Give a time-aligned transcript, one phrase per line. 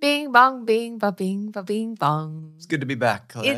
[0.00, 2.52] Bing bong, bing ba bing ba bing bong.
[2.56, 3.52] It's good to be back, Claire.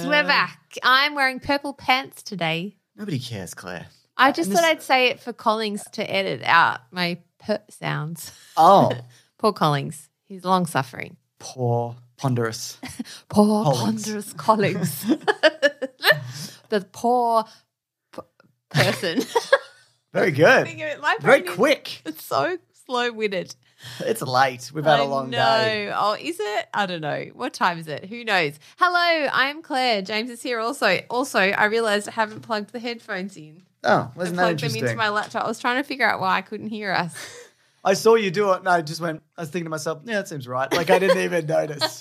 [0.00, 0.60] It's we're back.
[0.82, 2.76] I'm wearing purple pants today.
[2.94, 3.86] Nobody cares, Claire.
[4.18, 7.54] I just And thought this- I'd say it for Collings to edit out my p
[7.70, 8.32] sounds.
[8.56, 8.92] Oh,
[9.38, 10.10] Poor Collings.
[10.24, 11.16] He's long suffering.
[11.38, 12.78] poor, ponderous.
[13.30, 15.04] Poor ponderous Collings.
[16.68, 17.44] the poor
[18.14, 18.20] p-
[18.68, 19.20] person.
[20.12, 20.66] Very good.
[20.66, 22.02] Think of it, my Very quick.
[22.04, 23.54] It's so slow witted.
[24.00, 24.70] It's late.
[24.74, 25.36] We've had a I long know.
[25.38, 25.92] day.
[25.94, 26.68] Oh, is it?
[26.72, 27.24] I don't know.
[27.34, 28.04] What time is it?
[28.06, 28.54] Who knows?
[28.78, 30.02] Hello, I'm Claire.
[30.02, 31.00] James is here also.
[31.10, 33.62] Also, I realized I haven't plugged the headphones in.
[33.84, 34.82] Oh, wasn't that plugged them interesting?
[34.84, 35.44] into my laptop.
[35.44, 37.14] I was trying to figure out why I couldn't hear us.
[37.84, 38.60] I saw you do it.
[38.60, 39.22] and I just went.
[39.36, 40.72] I was thinking to myself, yeah, that seems right.
[40.72, 42.00] Like I didn't even notice.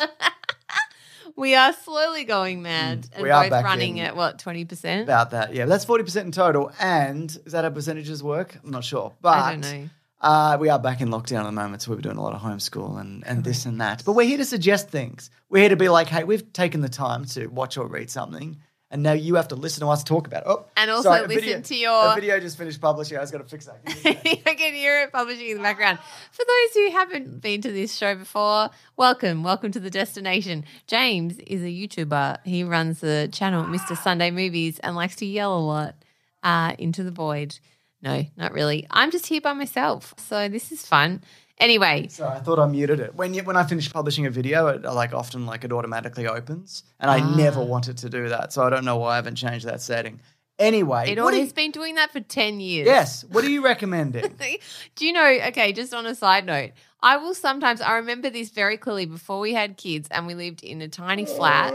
[1.36, 4.06] We are slowly going mad and Mm, we are both back running in.
[4.06, 5.02] at what, 20%?
[5.04, 5.66] About that, yeah.
[5.66, 6.72] That's forty percent in total.
[6.80, 8.58] And is that how percentages work?
[8.64, 9.90] I'm not sure, but I don't know.
[10.22, 12.42] Uh, we are back in lockdown at the moment, so we're doing a lot of
[12.42, 14.04] homeschool and, and this and that.
[14.06, 15.32] But we're here to suggest things.
[15.50, 18.58] We're here to be like, hey, we've taken the time to watch or read something,
[18.92, 20.48] and now you have to listen to us talk about it.
[20.48, 23.18] Oh, And also sorry, listen video- to your- A video just finished publishing.
[23.18, 23.84] I was going to fix that.
[23.84, 24.50] Give me a.
[24.50, 25.98] I can hear it publishing in the background.
[26.32, 29.42] For those who haven't been to this show before, welcome.
[29.42, 30.66] Welcome to the destination.
[30.86, 32.46] James is a YouTuber.
[32.46, 33.98] He runs the channel Mr.
[33.98, 35.96] Sunday Movies and likes to yell a lot
[36.44, 37.58] uh, into the void.
[38.02, 38.88] No, not really.
[38.90, 40.14] I'm just here by myself.
[40.18, 41.24] So this is fun.
[41.60, 43.14] Anyway, Sorry, I thought I muted it.
[43.14, 46.84] When you, when I finish publishing a video, it like often like it automatically opens,
[47.00, 47.36] and I Ah.
[47.36, 50.20] never wanted to do that, so I don't know why I haven't changed that setting.
[50.58, 52.86] Anyway, it always you- been doing that for 10 years.
[52.88, 54.36] yes, what are you recommending?
[54.96, 55.26] Do you know?
[55.48, 59.40] Okay, just on a side note, I will sometimes, I remember this very clearly before
[59.40, 61.74] we had kids and we lived in a tiny flat.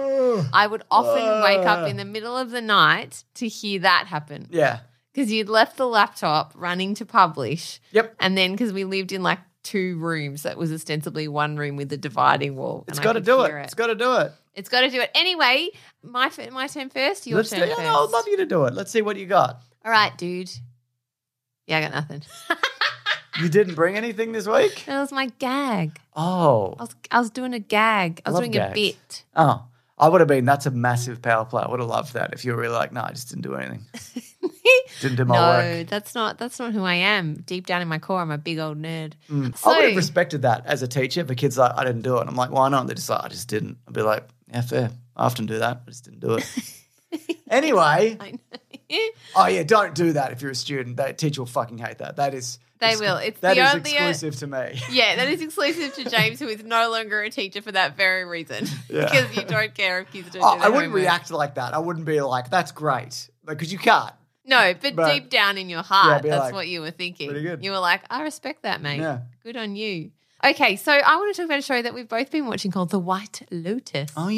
[0.52, 4.46] I would often wake up in the middle of the night to hear that happen
[4.50, 4.80] yeah,
[5.16, 7.80] because you'd left the laptop running to publish.
[7.92, 8.16] Yep.
[8.20, 11.90] And then because we lived in like two rooms, that was ostensibly one room with
[11.90, 12.84] a dividing wall.
[12.86, 13.48] it's I got to do it.
[13.48, 14.32] hear It's got to do it.
[14.52, 15.10] It's got to do it.
[15.14, 15.70] Anyway,
[16.02, 17.78] my, my turn first, your Let's turn do, first.
[17.78, 18.74] no, I'd love you to do it.
[18.74, 19.62] Let's see what you got.
[19.86, 20.50] All right, dude.
[21.66, 22.22] Yeah, I got nothing.
[23.38, 24.84] You didn't bring anything this week?
[24.86, 26.00] that was my gag.
[26.14, 26.74] Oh.
[26.78, 28.22] I was, I was doing a gag.
[28.24, 29.24] I was love doing a bit.
[29.34, 29.66] Oh.
[29.98, 31.62] I would have been, that's a massive power play.
[31.64, 33.54] I would have loved that if you were really like, no, I just didn't do
[33.54, 33.86] anything.
[35.00, 35.86] Didn't do my no, work.
[35.88, 37.34] that's not that's not who I am.
[37.34, 39.12] Deep down in my core, I'm a big old nerd.
[39.28, 39.66] So Mm.
[39.66, 41.20] I would have respected that as a teacher.
[41.20, 42.22] If a kid's like, I didn't do it.
[42.22, 42.80] And I'm like, why not?
[42.80, 43.78] And they're just like, I just didn't.
[43.86, 44.90] I'd be like, yeah, fair.
[45.16, 45.82] I often do that.
[45.86, 47.36] I just didn't do it.
[47.50, 48.18] anyway.
[49.34, 50.98] Oh, yeah, don't do that if you're a student.
[50.98, 52.16] That teacher will fucking hate that.
[52.16, 52.60] That is.
[52.78, 53.16] They will.
[53.16, 54.80] It's that the is only- uh, exclusive to me.
[54.90, 58.24] yeah, that is exclusive to James, who is no longer a teacher for that very
[58.24, 58.66] reason.
[58.90, 59.04] Yeah.
[59.10, 60.94] because you don't care if kids don't Oh, do I wouldn't homework.
[61.02, 61.72] react like that.
[61.74, 63.30] I wouldn't be like, that's great.
[63.46, 64.12] Because you can't.
[64.44, 67.30] No, but, But- deep down in your heart, be that's like, what you were thinking.
[67.30, 67.64] pretty good.
[67.64, 68.98] You were like, I respect that, mate.
[69.00, 69.20] Yeah.
[69.42, 70.10] Good on you.
[70.44, 72.90] Okay, so I want to talk about a show that we've both been watching called
[72.90, 74.10] The White Lotus.
[74.16, 74.28] Oh,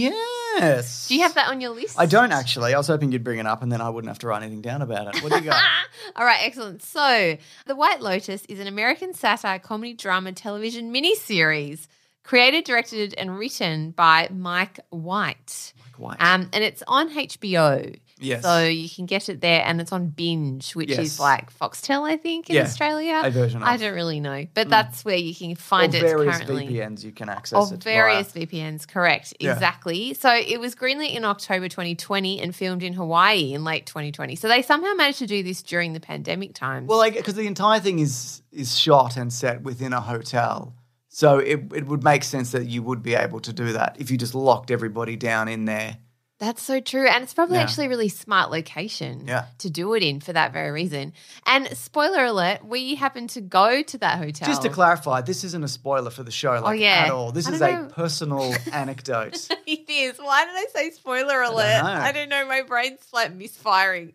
[0.56, 1.08] yes.
[1.08, 1.98] Do you have that on your list?
[1.98, 2.74] I don't actually.
[2.74, 4.62] I was hoping you'd bring it up and then I wouldn't have to write anything
[4.62, 5.22] down about it.
[5.22, 5.62] What do you got?
[6.16, 6.82] All right, excellent.
[6.82, 7.36] So,
[7.66, 11.86] The White Lotus is an American satire comedy drama television miniseries
[12.24, 15.72] created, directed, and written by Mike White.
[15.96, 16.20] White.
[16.20, 17.98] Um, and it's on HBO.
[18.20, 18.42] Yes.
[18.42, 20.98] So you can get it there, and it's on Binge, which Yes.
[20.98, 23.20] is like Foxtel, I think, in Yeah, Australia.
[23.24, 23.80] a version I of.
[23.80, 23.84] Mm.
[23.84, 26.66] don't really know, but that's where you can find or it various currently.
[26.68, 28.46] VPNs you can access Of it various via.
[28.46, 29.34] VPNs, correct.
[29.40, 29.52] Yeah.
[29.52, 30.14] Exactly.
[30.14, 34.36] So it was greenlit in October 2020 and filmed in Hawaii in late 2020.
[34.36, 36.88] So they somehow managed to do this during the pandemic times.
[36.88, 40.74] Well, like because the entire thing is is shot and set within a hotel,
[41.08, 44.10] so it it would make sense that you would be able to do that if
[44.10, 45.98] you just locked everybody down in there.
[46.38, 47.08] That's so true.
[47.08, 47.62] And it's probably Yeah.
[47.62, 49.46] actually a really smart location Yeah.
[49.58, 51.12] to do it in for that very reason.
[51.46, 54.46] And spoiler alert, we happened to go to that hotel.
[54.46, 57.04] Just to clarify, this isn't a spoiler for the show, oh, like Oh, yeah.
[57.06, 57.32] at all.
[57.32, 59.48] This is don't a personal anecdote.
[59.66, 60.18] it is.
[60.18, 61.82] Why did I say spoiler alert?
[61.82, 61.88] know.
[61.90, 62.46] I don't know.
[62.46, 64.12] My brain's like misfiring.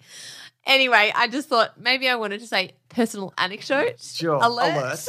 [0.66, 4.00] Anyway, I just thought maybe I wanted to say personal anecdote.
[4.00, 4.36] Sure.
[4.36, 4.78] Alert.
[4.78, 5.06] Alert.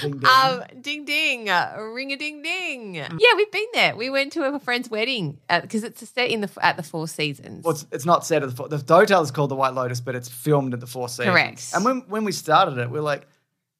[0.00, 0.26] Ding, ding.
[0.26, 1.44] Um, ding ding,
[1.92, 2.94] ring a ding ding.
[2.94, 3.96] Yeah, we've been there.
[3.96, 7.08] We went to a friend's wedding because it's a set in the at the Four
[7.08, 7.64] Seasons.
[7.64, 8.68] Well, it's, it's not set at the, Four.
[8.68, 11.30] the hotel is called the White Lotus, but it's filmed at the Four Seasons.
[11.30, 11.70] Correct.
[11.74, 13.26] And when when we started it, we are like,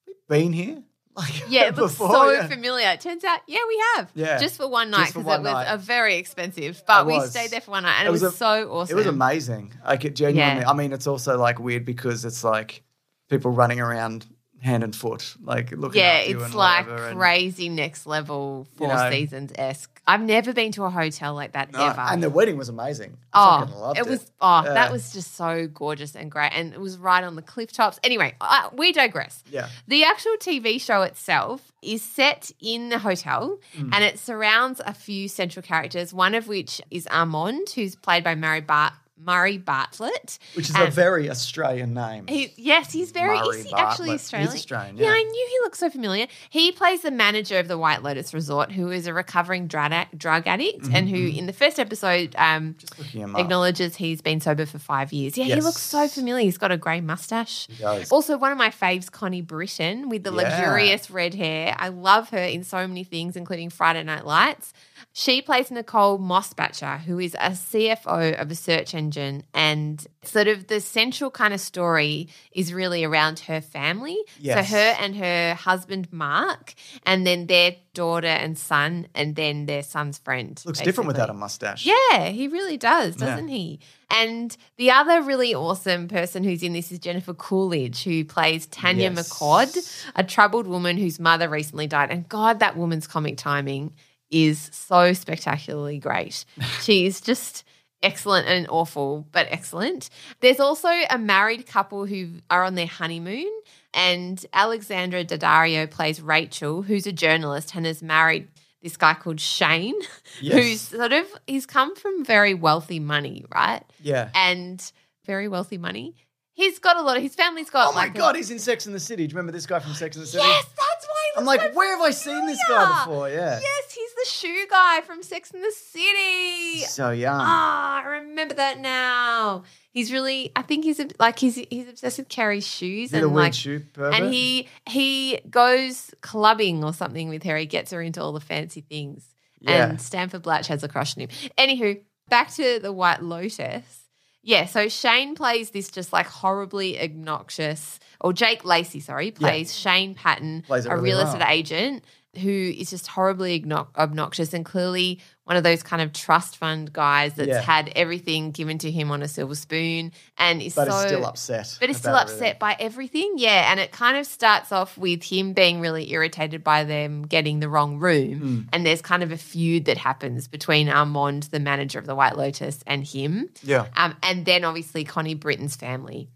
[0.06, 0.82] we've been here?
[1.16, 2.10] Like Yeah, it looks before?
[2.12, 2.46] so Yeah.
[2.46, 2.88] familiar.
[2.90, 4.10] It turns out, yeah, we have.
[4.14, 4.38] Yeah.
[4.38, 5.66] Just for one night because it was night.
[5.68, 6.82] a very expensive.
[6.86, 8.94] But we stayed there for one night and It it, was, was a- so awesome.
[8.94, 9.72] It was amazing.
[9.84, 10.62] Like it genuinely.
[10.62, 10.70] Yeah.
[10.70, 12.82] I mean, it's also like weird because it's like
[13.28, 14.26] people running around
[14.62, 16.00] hand and foot, like looking.
[16.02, 19.10] Yeah, you it's like whatever, and- crazy next level Four know.
[19.10, 19.99] Seasons esque.
[20.10, 22.00] I've never been to a hotel like that No, ever.
[22.00, 23.16] and the wedding was amazing.
[23.32, 24.72] I Oh, loved it was oh, Yeah.
[24.74, 27.98] that was just so gorgeous and great, and it was right on the cliff tops.
[28.02, 29.42] Anyway, uh, we digress.
[29.50, 29.68] Yeah.
[29.88, 33.90] The actual TV show itself is set in the hotel, Mm.
[33.94, 36.12] and it surrounds a few central characters.
[36.12, 38.92] One of which is Armand, who's played by Murray Bart.
[39.24, 42.26] Murray Bartlett, which is a very Australian name.
[42.26, 43.36] he, yes, he's very.
[43.38, 44.10] Murray is he actually Bartlett.
[44.10, 44.48] He's Australian?
[44.52, 45.06] Australian, Yeah.
[45.06, 45.12] yeah.
[45.12, 46.26] I knew he looked so familiar.
[46.48, 50.08] He plays the manager of the White Lotus Resort, who is a recovering drug, ad-
[50.16, 53.40] drug addict, and who, in the first episode, um, Mm-hmm, up.
[53.40, 55.36] acknowledges he's been sober for five years.
[55.36, 56.44] Yeah, he looks so familiar.
[56.44, 57.66] He's got a grey mustache.
[57.68, 58.10] He does.
[58.10, 60.36] Also, one of my faves, Connie Britton, with the Yeah.
[60.42, 61.74] luxurious red hair.
[61.78, 64.72] I love her in so many things, including Friday Night Lights.
[65.12, 69.09] She plays Nicole Mossbacher, who is a CFO of a search engine.
[69.54, 74.18] And sort of the central kind of story is really around her family.
[74.38, 74.68] Yes.
[74.68, 76.74] So, her and her husband, Mark,
[77.04, 80.60] and then their daughter and son, and then their son's friend.
[80.64, 81.86] Looks different without a mustache.
[81.86, 83.80] Yeah, he really does, doesn't he?
[84.10, 89.10] And the other really awesome person who's in this is Jennifer Coolidge, who plays Tanya
[89.10, 89.30] Yes.
[89.30, 92.10] McQuoid, a troubled woman whose mother recently died.
[92.10, 93.92] And God, that woman's comic timing
[94.30, 96.44] is so spectacularly great.
[96.82, 97.64] She's just
[98.02, 100.10] excellent and awful, but excellent.
[100.40, 103.50] There's also a married couple who are on their honeymoon,
[103.94, 108.48] and Alexandra Daddario plays Rachel, who's a journalist and has married
[108.82, 109.96] this guy called Shane,
[110.40, 110.54] Yes.
[110.56, 113.82] who's sort of he's come from very wealthy money, right?
[114.00, 114.30] Yeah.
[114.34, 114.80] And
[115.26, 116.14] very wealthy money.
[116.54, 118.58] He's got a lot of his family's got Oh my like a- god, he's in
[118.58, 119.26] Sex and the City.
[119.26, 120.44] Do you remember this guy from Sex and the City?
[120.46, 123.28] Yes, that's why I'm like, where have I seen this guy before?
[123.30, 123.58] Yeah.
[123.60, 126.78] Yes, he's the shoe guy from Sex and the City.
[126.86, 127.40] So young.
[127.40, 129.64] Ah, I remember that now.
[129.92, 133.80] He's really, I think he's like he's he's obsessed with Carrie's shoes and like, shoe
[133.92, 134.14] pervert?
[134.14, 137.56] and he he goes clubbing or something with her.
[137.56, 139.24] He gets her into all the fancy things,
[139.60, 139.88] Yeah.
[139.90, 141.28] and Stanford Blatch has a crush on him.
[141.58, 143.96] Anywho, back to the White Lotus.
[144.42, 150.14] Yeah, so Shane plays this just like horribly obnoxious, or Jake Lacy, sorry, plays Shane
[150.14, 152.04] Patton, Plays a really real estate agent
[152.38, 153.64] who is just horribly
[153.96, 157.60] obnoxious and clearly one of those kind of trust fund guys that's Yeah.
[157.60, 161.26] had everything given to him on a silver spoon and is but so is still
[161.26, 161.76] upset.
[161.80, 162.56] but is still upset everything.
[162.60, 163.34] by everything.
[163.36, 163.72] Yeah.
[163.72, 167.68] And it kind of starts off with him being really irritated by them getting the
[167.68, 168.38] wrong room.
[168.38, 168.60] Hmm.
[168.72, 172.36] And there's kind of a feud that happens between Armand, the manager of the White
[172.36, 173.48] Lotus, and him.
[173.64, 173.88] Yeah.
[173.96, 176.28] Um, and then obviously Connie Britton's family.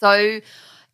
[0.00, 0.40] So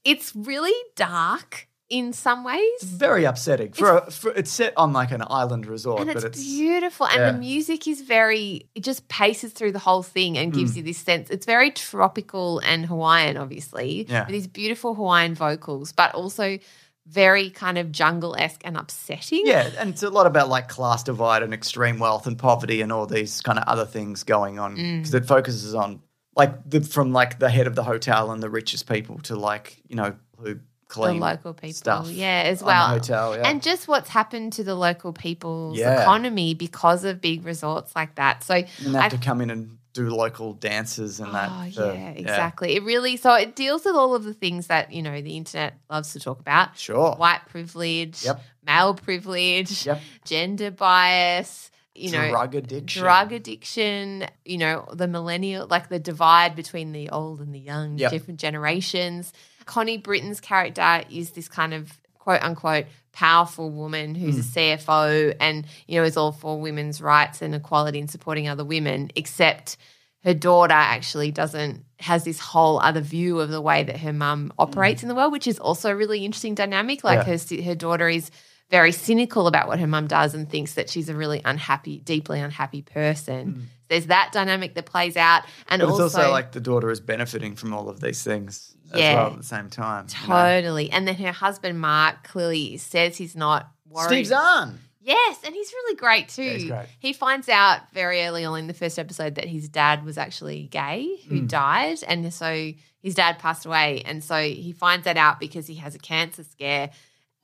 [0.04, 2.82] it's really dark in some ways.
[2.82, 3.72] Very upsetting.
[3.72, 7.06] For, a, for it's set on like an island resort, And but it's, it's beautiful.
[7.06, 7.32] And yeah.
[7.32, 10.76] the music is very, it just paces through the whole thing and gives Mm.
[10.76, 11.30] you this sense.
[11.30, 14.20] It's very tropical and Hawaiian, obviously, Yeah.
[14.26, 16.58] with these beautiful Hawaiian vocals, but also
[17.06, 19.42] very kind of jungle esque and upsetting.
[19.46, 22.92] yeah, and it's a lot about like class divide and extreme wealth and poverty and
[22.92, 24.98] all these kind of other things going on Mm.
[24.98, 26.02] because it focuses on
[26.36, 29.80] like the from like the head of the hotel and the richest people to like
[29.88, 30.56] you know who
[30.94, 32.88] The local people, stuff yeah, as well.
[32.88, 33.48] hotel, yeah.
[33.48, 36.00] And just what's happened to the local people's Yeah.
[36.02, 38.42] economy because of big resorts like that.
[38.42, 41.50] So and they have to come in and do local dances and that.
[41.52, 42.74] Oh, for- yeah, exactly.
[42.76, 45.74] It really so it deals with all of the things that you know the internet
[45.90, 47.14] loves to talk about: Sure.
[47.16, 48.40] white privilege, Yep.
[48.64, 50.00] male privilege, Yep.
[50.24, 51.70] gender bias.
[51.94, 53.02] You know, drug addiction.
[53.02, 54.26] drug addiction.
[54.44, 58.10] You know, the millennial, like the divide between the old and the young, Yep.
[58.12, 59.32] different generations.
[59.68, 64.40] Connie Britton's character is this kind of quote unquote powerful woman who's Hmm.
[64.40, 64.44] a
[64.78, 69.10] CFO and you know is all for women's rights and equality and supporting other women
[69.14, 69.76] except
[70.24, 74.52] her daughter actually doesn't has this whole other view of the way that her mum
[74.58, 77.26] operates in the world which is also a really interesting dynamic like.
[77.26, 77.36] Yeah.
[77.36, 78.30] her her daughter is
[78.70, 82.40] very cynical about what her mum does and thinks that she's a really unhappy deeply
[82.40, 85.80] unhappy person there's that dynamic that plays out and.
[85.80, 89.00] But it's also, also like the daughter is benefiting from all of these things as
[89.00, 90.06] well at the same time.
[90.22, 90.34] you know?
[90.34, 90.90] Totally.
[90.90, 94.08] And then her husband, Mark, clearly says he's not worried.
[94.08, 94.78] Steve Zahn.
[95.00, 96.42] Yes, and he's really great too.
[96.42, 96.84] he's great.
[96.98, 100.64] He finds out very early on in the first episode that his dad was actually
[100.64, 101.46] gay who Hmm.
[101.46, 101.98] died.
[102.06, 104.02] And so his dad passed away.
[104.04, 106.90] And so he finds that out because he has a cancer scare.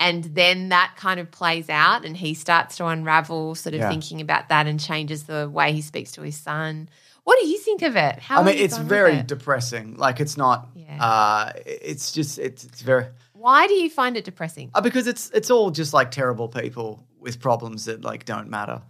[0.00, 3.88] And then that kind of plays out and he starts to unravel, sort of Yeah.
[3.88, 6.88] thinking about that and changes the way he speaks to his son.
[7.22, 8.18] What do you think of it?
[8.18, 9.26] How I mean, it's very it?
[9.28, 9.96] depressing.
[9.96, 10.68] Like it's not.
[10.74, 11.02] Yeah.
[11.02, 13.06] Uh, it's just it's it's very.
[13.32, 14.70] Why do you find it depressing?
[14.74, 18.82] Uh, because it's it's all just like terrible people with problems that like don't matter,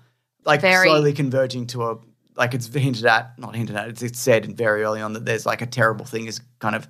[0.45, 1.99] like Very- slowly converging to a
[2.37, 3.89] like it's hinted at, not hinted at.
[3.91, 6.89] It's, it's said very early on that there's like a terrible thing is kind of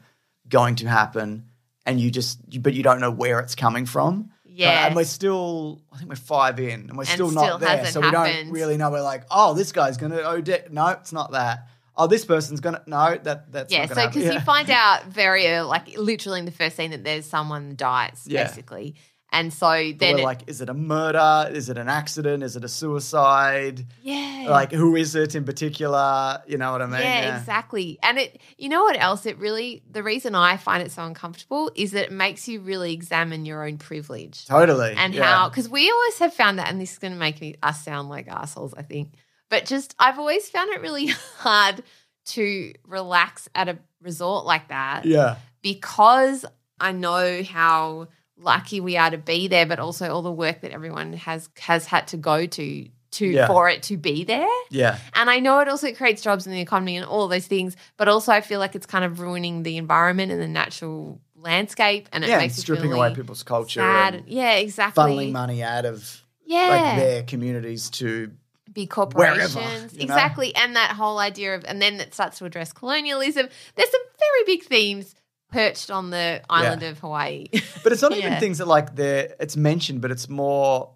[0.48, 1.50] going to happen,
[1.86, 4.30] and you just but you don't know where it's coming from.
[4.46, 4.86] Yeah.
[4.86, 8.00] and we're still I think we're five in, and we're still still not there, so
[8.00, 8.90] we don't really know.
[8.90, 11.66] We're like, oh, this guy's gonna oh de- no, it's not that.
[11.96, 14.32] Oh, this person's gonna no, that that's Yeah, so because happen.
[14.32, 18.24] you find out very early, like literally in the first scene that there's someone dies,
[18.26, 18.44] Yeah.
[18.46, 18.94] basically.
[19.34, 21.50] And so then, we're like, is it a murder?
[21.52, 22.42] Is it an accident?
[22.44, 23.84] Is it a suicide?
[24.00, 24.46] yeah.
[24.48, 26.40] Like, who is it in particular?
[26.46, 27.00] You know what I mean?
[27.00, 27.98] yeah, exactly.
[28.02, 29.26] And it, you know what else?
[29.26, 32.92] It really, the reason I find it so uncomfortable is that it makes you really
[32.92, 34.94] examine your own privilege Totally.
[34.96, 35.24] and yeah.
[35.24, 37.82] how, because we always have found that, and this is going to make me us
[37.84, 39.14] sound like assholes, I think.
[39.50, 41.06] But just, I've always found it really
[41.38, 41.82] hard
[42.26, 45.36] to relax at a resort like that Yeah.
[45.62, 46.44] because
[46.78, 48.08] I know how
[48.44, 51.86] lucky we are to be there, but also all the work that everyone has has
[51.86, 53.46] had to go to to Yeah.
[53.46, 54.48] for it to be there.
[54.70, 54.98] Yeah.
[55.14, 58.08] And I know it also creates jobs in the economy and all those things, but
[58.08, 62.24] also I feel like it's kind of ruining the environment and the natural landscape, and
[62.24, 62.38] it Yeah.
[62.38, 64.14] makes you stripping feel away people's culture sad.
[64.16, 65.04] and yeah, exactly.
[65.04, 68.32] funneling money out of yeah, like their communities to
[68.72, 69.94] big wherever, corporations.
[69.94, 70.02] know?
[70.02, 70.54] Exactly.
[70.56, 73.46] And that whole idea of, and then it starts to address colonialism.
[73.76, 75.14] There's some very big themes
[75.54, 77.46] perched on the island of Hawaii.
[77.82, 78.26] But it's not Yeah.
[78.26, 80.90] even things that like they're it's mentioned, but it's more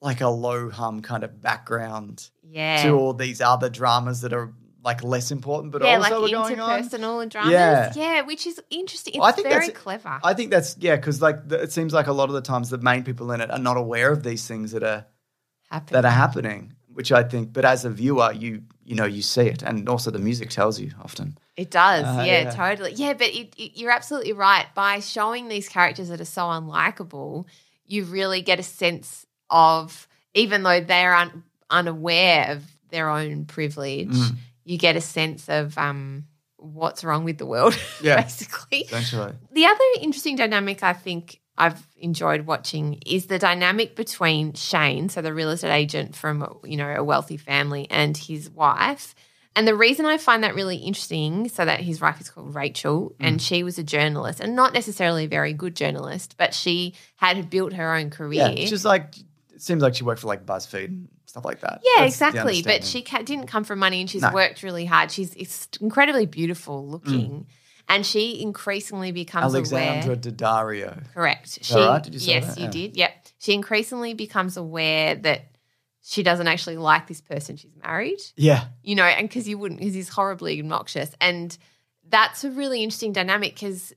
[0.00, 2.82] like a low hum kind of background yeah.
[2.84, 4.48] to all these other dramas that are
[4.82, 6.82] like less important, but yeah, also like going on.
[6.82, 7.52] interpersonal dramas.
[7.52, 7.92] Yeah.
[7.94, 8.22] Yeah.
[8.22, 9.12] which is interesting.
[9.14, 10.18] It's Well, I think very that's- clever.
[10.24, 12.70] I think that's yeah, because like the, it seems like a lot of the times
[12.70, 15.04] the main people in it are not aware of these things that are
[15.70, 15.92] Happen.
[15.92, 17.52] that are happening, which I think.
[17.52, 20.78] But as a viewer, you you know you see it, and also the music tells
[20.78, 21.38] you often.
[21.56, 22.04] It does.
[22.04, 22.50] Uh, yeah, yeah.
[22.50, 22.92] totally.
[22.92, 24.66] Yeah, but it, it, you're absolutely right.
[24.74, 27.46] By showing these characters that are so unlikable,
[27.86, 34.08] you really get a sense of, even though they're un, unaware of their own privilege,
[34.08, 34.36] Mm.
[34.64, 36.24] you get a sense of um,
[36.56, 38.20] what's wrong with the world, Yeah.
[38.22, 38.80] basically.
[38.82, 45.10] Essentially, The other interesting dynamic I think I've enjoyed watching is the dynamic between Shane,
[45.10, 49.14] so the real estate agent from you know a wealthy family, and his wife.
[49.56, 53.10] And the reason I find that really interesting, so that his wife is called Rachel,
[53.10, 53.14] mm.
[53.18, 57.50] and she was a journalist, and not necessarily a very good journalist, but she had
[57.50, 58.54] built her own career.
[58.56, 58.66] yeah.
[58.66, 59.18] She's like
[59.52, 61.82] it seems like she worked for like BuzzFeed and stuff like that.
[61.84, 62.62] Yeah, That's exactly.
[62.62, 64.32] But she ca- didn't come from money, and she's No.
[64.32, 65.10] worked really hard.
[65.10, 67.44] She's it's incredibly beautiful looking, mm.
[67.90, 70.16] And she increasingly becomes Alexandra aware.
[70.16, 71.12] Daddario.
[71.12, 71.58] Correct.
[71.62, 72.02] She, right?
[72.02, 72.58] Did you say yes, that?
[72.58, 72.70] you Yeah.
[72.70, 72.96] did.
[72.96, 73.26] Yep.
[73.38, 75.46] She increasingly becomes aware that
[76.02, 78.20] she doesn't actually like this person she's married.
[78.36, 81.56] Yeah, You know, and because you wouldn't, because he's horribly obnoxious, and
[82.08, 83.92] that's a really interesting dynamic because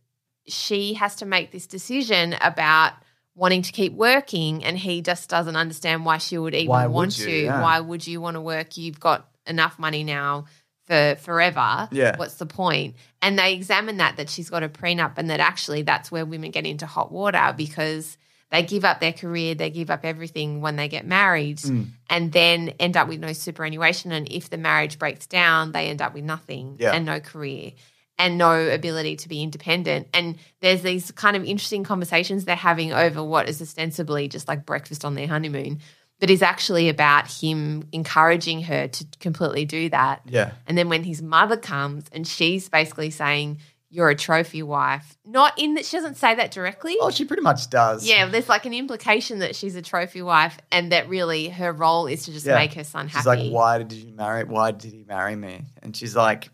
[0.48, 2.94] she has to make this decision about
[3.36, 6.94] wanting to keep working, and he just doesn't understand why she would even Why would
[6.94, 7.26] want you?
[7.26, 7.32] to.
[7.46, 7.62] Yeah.
[7.62, 8.76] Why would you want to work?
[8.78, 10.46] You've got enough money now
[10.86, 11.88] for forever.
[11.92, 12.18] Yeah.
[12.18, 12.96] What's the point?
[13.24, 16.52] And they examine that that she's got a prenup and that actually that's where women
[16.52, 18.18] get into hot water because
[18.52, 21.88] they give up their career, they give up everything when they get married Mm.
[22.10, 24.12] and then end up with no superannuation.
[24.12, 26.92] And if the marriage breaks down, they end up with nothing Yeah.
[26.94, 27.72] and no career
[28.20, 30.08] and no ability to be independent.
[30.14, 34.68] And there's these kind of interesting conversations they're having over what is ostensibly just like
[34.68, 35.80] breakfast on their honeymoon,
[36.24, 40.22] but is actually about him encouraging her to completely do that.
[40.26, 40.52] yeah.
[40.66, 43.58] And then when his mother comes and she's basically saying,
[43.90, 46.96] You're a trophy wife, not in that she doesn't say that directly.
[47.02, 48.08] Oh, she pretty much does.
[48.08, 52.08] Yeah, there's like an implication that she's a trophy wife and that really her role
[52.08, 52.56] is to just Yeah.
[52.56, 53.20] make her son happy.
[53.20, 54.46] She's like, why did you marry?
[54.46, 55.66] Why did he marry me?
[55.82, 56.48] And she's like,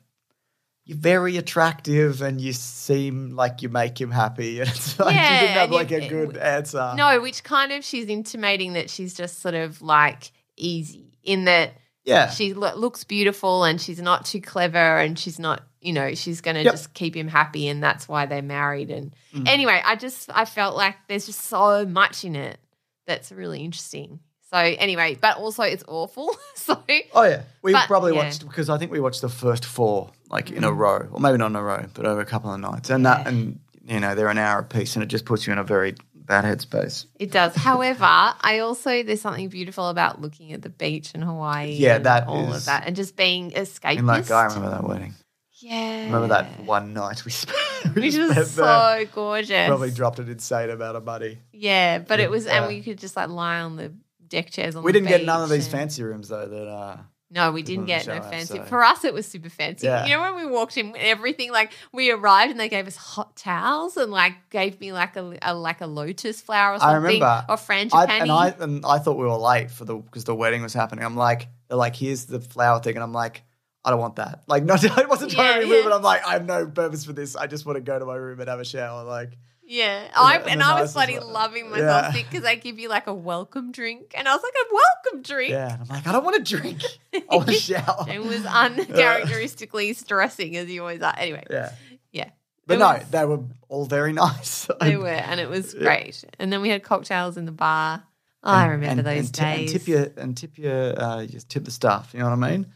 [0.90, 4.60] you're very attractive, and you seem like you make him happy.
[4.62, 6.94] And it's like Yeah, she didn't have and you- like a good answer.
[6.96, 11.74] No, which kind of she's intimating that she's just sort of like easy in that
[12.06, 12.30] Yeah.
[12.30, 16.42] she lo- looks beautiful and she's not too clever and she's not, you know, she's
[16.42, 16.74] going to Yep.
[16.74, 18.90] just keep him happy and that's why they're married.
[18.90, 19.48] And Mm.
[19.48, 22.58] anyway, I just, I felt like there's just so much in it
[23.06, 24.20] that's really interesting.
[24.52, 26.36] So anyway, but also it's awful.
[26.56, 26.82] so
[27.14, 28.24] Oh yeah, we But, probably yeah.
[28.24, 31.38] watched because I think we watched the first four like in a row, or maybe
[31.38, 32.90] not in a row, but over a couple of nights.
[32.90, 35.54] And that, and you know, they're an hour a piece, and it just puts you
[35.54, 37.06] in a very bad headspace.
[37.20, 37.56] It does.
[37.56, 41.72] However, I also there's something beautiful about looking at the beach in Hawaii.
[41.74, 43.98] Yeah, and that all of that, and just being escapist.
[44.00, 45.14] And like, I remember that wedding.
[45.62, 47.94] Yeah, Remember that one night we spent.
[47.96, 48.46] which was there.
[48.46, 49.68] so gorgeous.
[49.68, 51.40] Probably dropped an insane amount of money.
[51.52, 52.68] Yeah, but it was, and Yeah.
[52.70, 53.92] we could just like lie on the
[54.30, 54.84] deck chairs on.
[54.84, 56.48] We didn't get none of these fancy rooms though.
[56.48, 56.98] That uh,
[57.32, 58.58] No, we didn't get no fancy.
[58.58, 59.88] so- For us, it was super fancy.
[59.88, 60.06] Yeah.
[60.06, 63.36] You know, when we walked in, everything like we arrived and they gave us hot
[63.36, 67.04] towels and like gave me like a, a like a lotus flower or I something,
[67.04, 67.46] remember.
[67.50, 67.92] or frangipani.
[68.10, 70.74] I, and I and I thought we were late for the because the wedding was
[70.74, 71.04] happening.
[71.06, 73.44] I'm like, they're like, here's the flower thing, and I'm like,
[73.86, 74.44] I don't want that.
[74.48, 75.92] Like, not I wasn't trying Yeah, to remove yeah.
[75.92, 75.96] it.
[75.96, 77.36] I'm like, I have no purpose for this.
[77.36, 79.04] I just want to go to my room and have a shower.
[79.04, 79.38] Like,
[79.72, 82.24] yeah, I and I was bloody loving myself Yeah.
[82.24, 85.52] because they give you like a welcome drink, and I was like, a welcome drink.
[85.52, 85.74] yeah.
[85.74, 86.82] And I'm like, I don't want to drink.
[87.14, 88.06] I want to shower.
[88.10, 88.44] It was
[89.10, 91.14] uncharacteristically stressing as you always are.
[91.18, 91.72] Anyway, yeah.
[92.12, 92.30] yeah.
[92.68, 94.68] But It no, was- they were all very nice.
[94.82, 96.24] They were, and it was great.
[96.40, 98.04] And then we had cocktails in the bar.
[98.44, 99.72] Oh, I remember and, those and and days.
[99.74, 102.12] tip your and tip your uh, you tip the staff.
[102.14, 102.68] You know what I mean?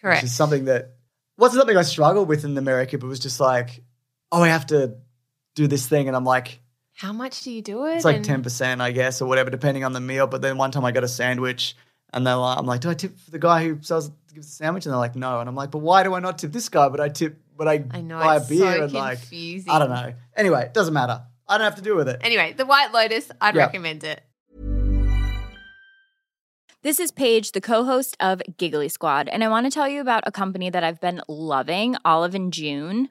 [0.00, 0.22] Correct.
[0.22, 0.92] Which is something that
[1.36, 3.82] wasn't something I struggled with in America, but was just like,
[4.32, 4.94] oh, I have to
[5.54, 6.60] do this thing, and I'm like,
[6.94, 7.96] How much do you do it?
[7.96, 10.26] it's like ten percent, I guess, or whatever, depending on the meal.
[10.26, 11.76] But then one time I got a sandwich,
[12.12, 14.52] and they're like, I'm like, do I tip for the guy who sells gives the
[14.64, 14.86] sandwich?
[14.86, 16.88] And they're like, no, and I'm like, but why do I not tip this guy?
[16.88, 19.18] But I tip, but I, I know buy it's a beer so and like.
[19.32, 20.14] I don't know.
[20.36, 21.22] Anyway, it doesn't matter.
[21.48, 22.18] I don't have to deal with it.
[22.22, 23.64] Anyway, the White Lotus, I'd Yeah.
[23.66, 24.22] recommend it.
[26.82, 30.24] This is Paige, the co-host of Giggly Squad, and I want to tell you about
[30.26, 33.10] a company that I've been loving, Olive and June.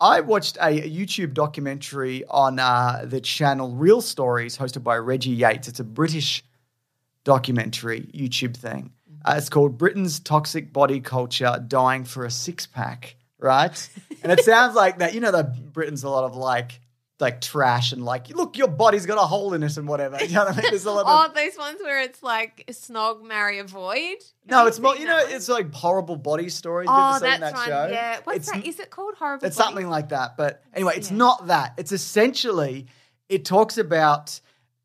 [0.00, 5.68] I watched a YouTube documentary on uh, the channel Real Stories, hosted by Reggie Yates.
[5.68, 6.44] It's a British
[7.22, 8.92] documentary YouTube thing.
[9.24, 13.88] Uh, it's called Britain's Toxic Body Culture Dying for a Six Pack, right?
[14.22, 16.80] and it sounds like that, you know, that Britain's a lot of like,
[17.20, 20.18] like trash and like, look, your body's got a hole in it and whatever.
[20.22, 20.66] You know what I mean?
[20.70, 21.34] There's a lot Oh, of.
[21.34, 24.16] those ones where it's like snog, marry, avoid.
[24.46, 25.32] No, it's more, you know, one?
[25.32, 26.88] it's like horrible body stories.
[26.88, 27.66] Have you Oh, ever that's that one.
[27.66, 27.88] show?
[27.92, 28.20] Yeah.
[28.24, 28.66] What's It's that?
[28.66, 29.46] Is it called horrible?
[29.46, 29.66] It's Body?
[29.66, 30.36] something like that.
[30.36, 31.18] But anyway, it's Yeah.
[31.18, 31.74] not that.
[31.78, 32.86] It's essentially,
[33.28, 34.40] it talks about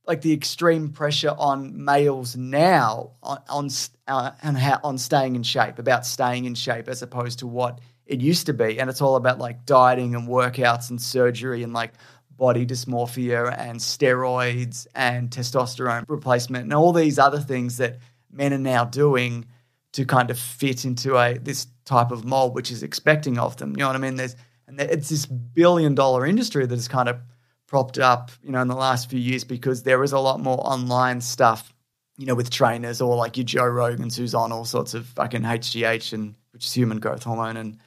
[0.05, 3.69] like the extreme pressure on males now on on
[4.07, 7.79] uh, and how, on staying in shape, about staying in shape as opposed to what
[8.07, 11.73] it used to be, and it's all about like dieting and workouts and surgery and
[11.73, 11.93] like
[12.39, 17.99] body dysmorphia and steroids and testosterone replacement and all these other things that
[18.31, 19.45] men are now doing
[19.91, 23.71] to kind of fit into a this type of mold which is expecting of them.
[23.71, 24.15] You know what I mean?
[24.15, 24.35] There's
[24.67, 27.19] and it's this billion dollar industry that is kind of
[27.67, 30.59] propped up, you know, in the last few years because there is a lot more
[30.59, 31.73] online stuff,
[32.17, 35.41] you know, with trainers or like your Joe Rogans who's on all sorts of fucking
[35.41, 37.77] HGH and which is human growth hormone and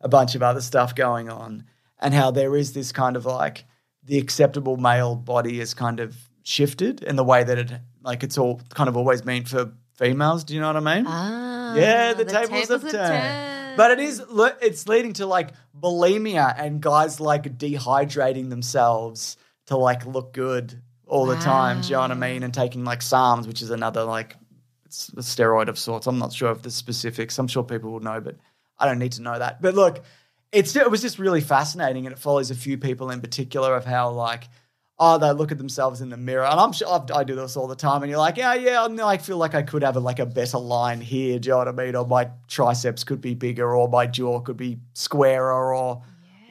[0.00, 1.64] a bunch of other stuff going on.
[2.00, 3.64] And how there is this kind of like
[4.04, 8.36] the acceptable male body is kind of shifted in the way that it like it's
[8.36, 10.44] all kind of always been for females.
[10.44, 11.04] Do you know what I mean?
[11.06, 13.76] Ah, Yeah, the, tables, have turned.
[13.76, 14.22] But it is
[14.60, 19.36] it's leading to like bulimia and guys like dehydrating themselves
[19.66, 21.80] to like look good all the time.
[21.80, 22.42] Do you know what I mean?
[22.42, 24.36] And taking like SARMs, which is another like
[24.84, 26.06] it's a steroid of sorts.
[26.06, 27.38] I'm not sure of the specifics.
[27.38, 28.36] I'm sure people will know, but
[28.78, 29.62] I don't need to know that.
[29.62, 30.02] But look,
[30.52, 33.84] it's it was just really fascinating, and it follows a few people in particular of
[33.84, 34.44] how like.
[35.04, 37.66] Oh, they look at themselves in the mirror, and I'm sure I do this all
[37.66, 38.02] the time.
[38.02, 40.58] And you're like, yeah, yeah, I feel like I could have a, like a better
[40.58, 41.40] line here.
[41.40, 41.96] Do you know what I mean?
[41.96, 46.02] Or my triceps could be bigger, or my jaw could be squarer, or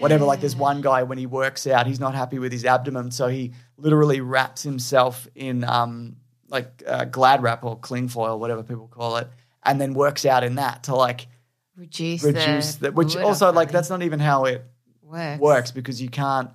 [0.01, 0.25] whatever.
[0.25, 3.27] Like there's one guy when he works out, he's not happy with his abdomen, so
[3.27, 6.17] he literally wraps himself in um
[6.49, 9.29] like uh, Glad wrap or cling foil, whatever people call it,
[9.63, 11.27] and then works out in that to like
[11.75, 12.93] reduce, reduce the that.
[12.93, 14.63] Which also like that's not even how it
[15.01, 15.39] works.
[15.41, 16.49] works because you can't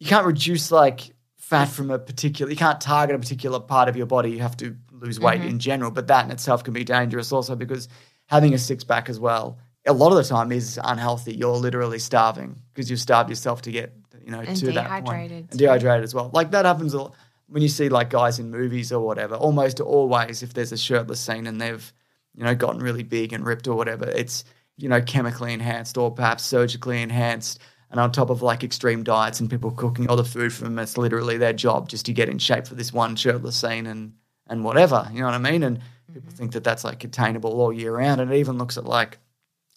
[0.00, 3.96] you can't reduce like fat from a particular you can't target a particular part of
[3.96, 5.48] your body you have to lose weight Mm-hmm.
[5.50, 7.88] in general but that in itself can be dangerous also because
[8.26, 11.98] having a six pack as well a lot of the time is unhealthy you're literally
[11.98, 13.92] starving because you've starved yourself to get
[14.24, 15.58] you know And to that and too.
[15.58, 17.14] dehydrated as well like that happens a lot
[17.48, 21.20] when you see like guys in movies or whatever almost always if there's a shirtless
[21.20, 21.92] scene and they've
[22.34, 24.44] you know gotten really big and ripped or whatever it's
[24.82, 29.40] you know chemically enhanced or perhaps surgically enhanced and on top of like extreme diets
[29.40, 32.28] and people cooking all the food for them it's literally their job just to get
[32.28, 34.12] in shape for this one shirtless scene and
[34.48, 35.78] and whatever you know what i mean and
[36.12, 36.36] people mm-hmm.
[36.36, 39.18] think that that's like attainable all year round and it even looks at like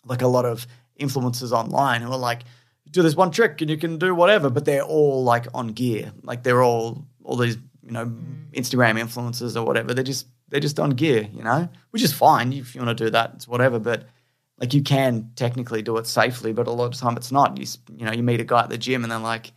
[0.05, 0.67] like a lot of
[0.99, 2.43] influencers online who are like,
[2.91, 6.13] do this one trick and you can do whatever, but they're all like on gear.
[6.23, 8.51] Like they're all all these, you know, mm.
[8.53, 9.93] Instagram influencers or whatever.
[9.93, 13.03] They're just they're just on gear, you know, which is fine if you want to
[13.05, 13.31] do that.
[13.35, 14.07] It's whatever, but
[14.57, 17.57] like you can technically do it safely, but a lot of the time it's not.
[17.57, 17.65] You
[17.97, 19.51] you know you meet a guy at the gym and they're like,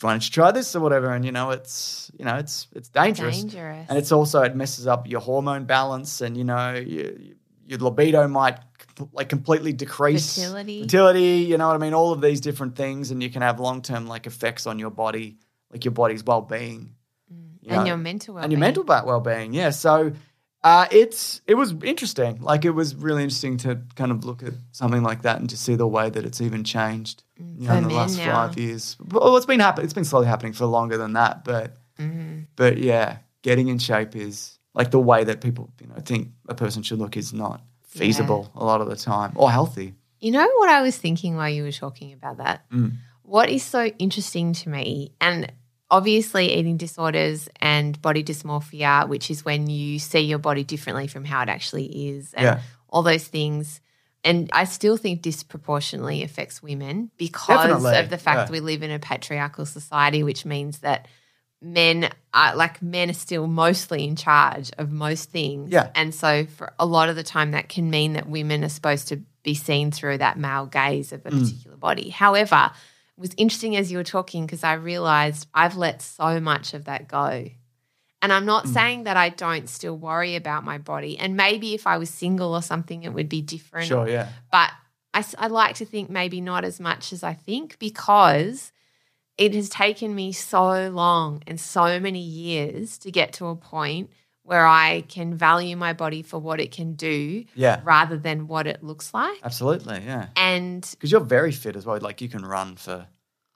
[0.00, 2.88] "Why don't you try this or whatever?" And you know it's you know it's it's
[2.88, 3.86] dangerous, Dangerous.
[3.88, 7.34] and it's also it messes up your hormone balance, and you know you,
[7.66, 8.58] your libido might
[9.12, 10.82] like completely decrease Fertility.
[10.82, 11.46] fertility.
[11.46, 11.94] You know what I mean?
[11.94, 14.90] All of these different things, and you can have long term like effects on your
[14.90, 15.38] body,
[15.70, 16.94] like your body's well being,
[17.30, 17.70] mm.
[17.70, 18.44] and your mental well-being.
[18.44, 18.86] and your well-being.
[18.86, 19.52] mental well being.
[19.52, 20.12] Yeah, so.
[20.64, 22.40] Uh, it's it was interesting.
[22.40, 25.56] Like it was really interesting to kind of look at something like that and to
[25.56, 28.32] see the way that it's even changed you know, in the last now.
[28.46, 28.96] five years.
[29.10, 29.84] Well, it's been happen.
[29.84, 32.42] It's been slowly happening for longer than that, but Mm-hmm.
[32.54, 36.54] but yeah, getting in shape is like the way that people you know think a
[36.54, 39.94] person should look is not feasible a lot of the time or healthy.
[40.20, 42.68] You know what I was thinking while you were talking about that?
[42.70, 42.92] Mm.
[43.22, 45.50] What is so interesting to me, and
[45.90, 51.24] obviously eating disorders and body dysmorphia, which is when you see your body differently from
[51.24, 52.60] how it actually is, and Yeah.
[52.88, 53.80] all those things.
[54.24, 58.44] And I still think disproportionately affects women because Definitely, of the fact yeah.
[58.46, 61.06] that we live in a patriarchal society, which means that
[61.62, 65.70] men are like men are still mostly in charge of most things.
[65.70, 65.90] Yeah.
[65.94, 69.08] And so for a lot of the time that can mean that women are supposed
[69.08, 71.40] to be seen through that male gaze of a Mm.
[71.40, 72.10] particular body.
[72.10, 72.70] However,
[73.18, 77.08] was interesting as you were talking because I realized I've let so much of that
[77.08, 77.50] go.
[78.20, 78.46] And I'm Mm.
[78.46, 81.18] not saying that I don't still worry about my body.
[81.18, 84.70] And maybe if I was single or something, it would be different Sure, yeah, but
[85.14, 88.72] I like to think maybe not as much as I think because
[89.36, 94.10] it has taken me so long and so many years to get to a point
[94.48, 98.66] where I can value my body for what it can do yeah, rather than what
[98.66, 99.38] it looks like.
[99.44, 100.28] absolutely, yeah.
[100.36, 101.98] And Because you're very fit as well.
[102.00, 103.06] Like you can run for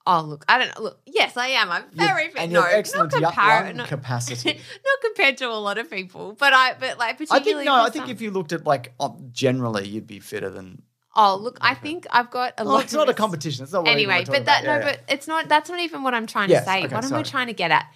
[0.04, 0.82] oh, look, I don't know.
[0.82, 1.70] Look, yes, I am.
[1.70, 2.38] I'm very fit.
[2.42, 4.48] and no, excellent not, compar- not, capacity.
[4.84, 7.64] not compared to a lot of people, but I, but like I think particularly.
[7.66, 7.74] no.
[7.74, 8.92] I think some- if you looked at like
[9.30, 10.82] generally, you'd be fitter than.
[11.14, 12.84] oh, look, I think I've got a Well, lot.
[12.84, 13.62] it's of not a competition.
[13.62, 14.64] It's not what anyway, but that about.
[14.64, 14.96] no, Yeah, yeah.
[15.06, 15.48] but it's not.
[15.48, 16.84] That's not even what I'm trying Yes, to say.
[16.84, 17.86] okay, what am I trying to get at?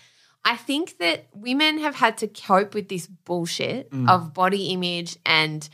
[0.45, 4.09] I think that women have had to cope with this bullshit Mm.
[4.09, 5.69] of body image and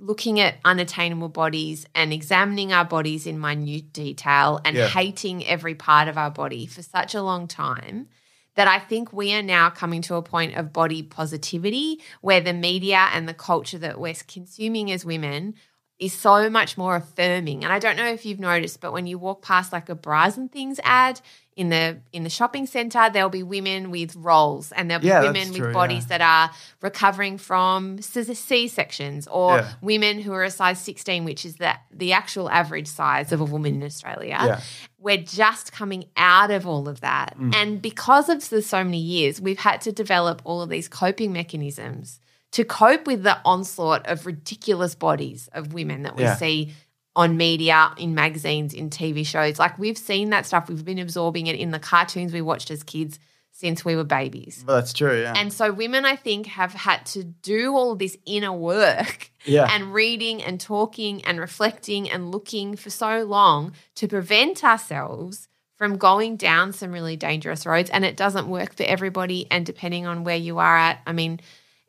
[0.00, 4.88] looking at unattainable bodies and examining our bodies in minute detail and Yeah.
[4.88, 8.08] hating every part of our body for such a long time
[8.54, 12.52] that I think we are now coming to a point of body positivity where the
[12.52, 15.54] media and the culture that we're consuming as women
[15.98, 17.62] is so much more affirming.
[17.64, 20.36] And I don't know if you've noticed, but when you walk past like a bras
[20.36, 21.20] and things ad
[21.54, 25.22] in the in the shopping center, there'll be women with rolls and there'll be Yeah,
[25.22, 26.18] women with true, bodies yeah.
[26.18, 29.72] that are recovering from C sections or Yeah.
[29.82, 33.44] women who are a size 16, which is the, the actual average size of a
[33.44, 34.60] woman in Australia
[35.02, 37.36] we're just coming out of all of that.
[37.36, 37.54] Mm.
[37.54, 41.32] And because of the so many years, we've had to develop all of these coping
[41.32, 42.20] mechanisms
[42.52, 46.72] to cope with the onslaught of ridiculous bodies of women that we see
[47.14, 49.58] on media, in magazines, in TV shows.
[49.58, 50.68] Like we've seen that stuff.
[50.68, 53.18] We've been absorbing it in the cartoons we watched as kids
[53.54, 54.64] since we were babies.
[54.66, 55.20] Well, that's true.
[55.20, 55.34] Yeah.
[55.36, 59.68] And so women, I think, have had to do all this inner work Yeah.
[59.70, 65.98] and reading and talking and reflecting and looking for so long to prevent ourselves from
[65.98, 67.90] going down some really dangerous roads.
[67.90, 69.46] And it doesn't work for everybody.
[69.50, 71.38] And depending on where you are at, I mean,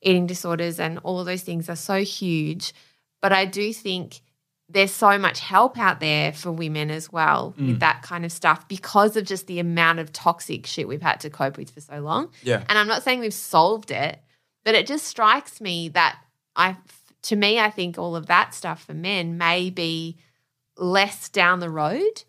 [0.02, 2.74] eating disorders and all of those things are so huge.
[3.22, 4.20] But I do think
[4.70, 7.68] there's so much help out there for women as well Mm.
[7.68, 11.20] with that kind of stuff because of just the amount of toxic shit we've had
[11.22, 12.30] to cope with for so long.
[12.42, 12.64] yeah.
[12.70, 14.20] And I'm not saying we've solved it,
[14.64, 16.18] but it just strikes me that
[16.56, 16.78] I,
[17.24, 20.18] to me, I think all of that stuff for men may be
[20.78, 22.24] less down the road.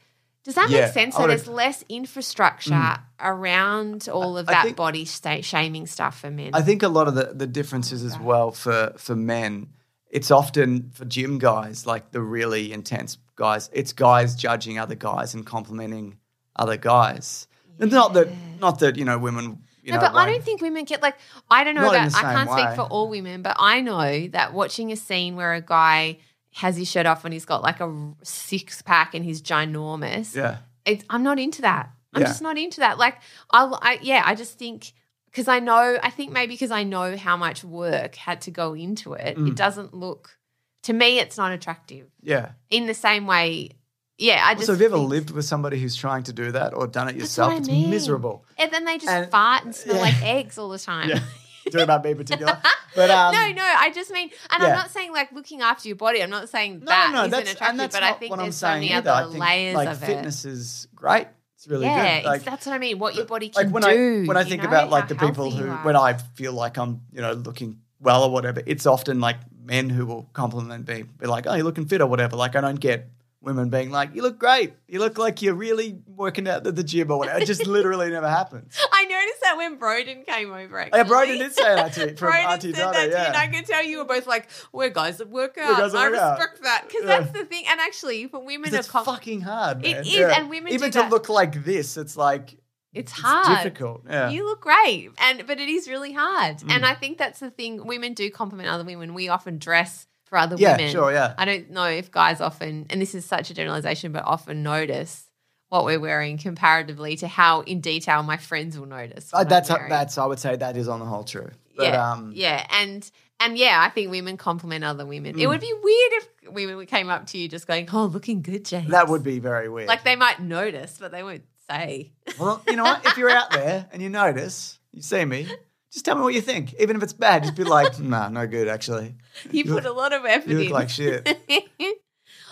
[0.45, 1.15] Does that Yeah, make sense?
[1.15, 6.21] I So there's less infrastructure around all of I that think- body sta- shaming stuff
[6.21, 6.51] for men.
[6.53, 9.69] I think a lot of the, the differences as well for for men,
[10.15, 15.35] it's often for gym guys, like the really intense guys, it's guys judging other guys
[15.35, 16.19] and complimenting
[16.55, 17.49] other guys.
[17.81, 18.29] And not that
[18.61, 21.17] not that, you know, women you no, know, but I don't think women get like
[21.51, 24.93] I don't know about I can't speak for all women, but I know that watching
[24.93, 26.19] a scene where a guy
[26.55, 30.37] has his shirt off and he's got like a six pack and he's ginormous.
[30.37, 30.59] Yeah.
[30.87, 31.91] it's, I'm not into that.
[32.15, 32.29] I'm Yeah.
[32.29, 32.97] just not into that.
[32.97, 33.19] Like,
[33.51, 34.93] I'll, I yeah, I just think
[35.35, 38.73] because I know, I think maybe because I know how much work had to go
[38.75, 39.49] into it, Mm.
[39.49, 40.39] it doesn't look
[40.85, 41.19] to me.
[41.19, 42.53] It's not attractive Yeah.
[42.71, 43.71] in the same way.
[44.17, 44.67] Yeah, I just.
[44.67, 47.17] So have you ever lived with somebody who's trying to do that or done it
[47.17, 47.53] yourself?
[47.53, 48.45] I it's miserable.
[48.57, 50.03] And then they just And- fart and smell yeah.
[50.03, 51.09] like eggs all the time.
[51.09, 51.19] Yeah.
[51.65, 52.61] talking about me in particular.
[52.95, 54.69] But um, no, no, I just mean, and yeah.
[54.69, 56.23] I'm not saying like looking after your body.
[56.23, 58.57] I'm not saying no, that no, isn't that's attractive, but I think what I'm there's
[58.57, 59.11] so many either.
[59.11, 60.07] other layers like of it.
[60.07, 61.27] fitness is great.
[61.65, 62.27] It's really yeah, good.
[62.27, 62.99] Like, that's what I mean.
[62.99, 64.25] What your body like can when do.
[64.25, 67.01] I when I think know, about like the people who when I feel like I'm
[67.11, 71.27] you know looking well or whatever, it's often like men who will compliment me, be
[71.27, 72.37] like, "Oh, you're looking fit" or whatever.
[72.37, 73.09] Like I don't get
[73.45, 74.75] women being like, "You look great.
[74.89, 78.11] You look like you're really working out at the gym or whatever." It just literally
[78.11, 78.77] never happens.
[78.93, 80.79] I noticed that when Broden came over.
[80.81, 80.99] Actually.
[80.99, 83.15] Yeah, Broden did say that to me from Broden Auntie said Donna, that to you,
[83.17, 83.27] yeah.
[83.29, 85.99] and I could tell you were both like, "We're guys that work out." guys that
[85.99, 86.39] I work out.
[86.39, 87.21] respect that because Yeah.
[87.21, 87.65] that's the thing.
[87.69, 89.85] And actually, for women, it's com- fucking hard.
[89.85, 90.05] It Man.
[90.07, 91.11] is, and women even to that.
[91.11, 92.59] look like this, it's like
[92.93, 93.59] it's hard.
[93.65, 94.03] difficult.
[94.09, 94.31] Yeah.
[94.31, 96.59] You look great, and but it is really hard.
[96.59, 96.71] Mm.
[96.71, 97.85] And I think that's the thing.
[97.87, 99.15] Women do compliment other women.
[99.15, 100.91] We often dress for other yeah, women.
[100.91, 101.33] sure, yeah.
[101.39, 105.31] I don't know if guys often, and this is such a generalization, but often notice
[105.69, 109.31] what we're wearing comparatively to how in detail my friends will notice.
[109.33, 109.89] Uh, that's wearing.
[109.89, 111.51] that's I would say that is on the whole true.
[111.77, 115.37] But, yeah, um, yeah, and and yeah, I think women compliment other women.
[115.37, 115.41] Mm.
[115.41, 118.65] It would be weird if women came up to you just going, "Oh, looking good,
[118.65, 119.87] James." that would be very weird.
[119.87, 122.11] like they might notice, but they won't say.
[122.41, 123.07] Well, you know what?
[123.07, 125.47] If you're out there and you notice, you see me,
[125.95, 126.75] just tell me what you think.
[126.79, 129.15] Even if it's bad, just be like, nah, no good, actually.
[129.51, 130.73] You put a lot of effort You look in.
[130.73, 131.27] like shit.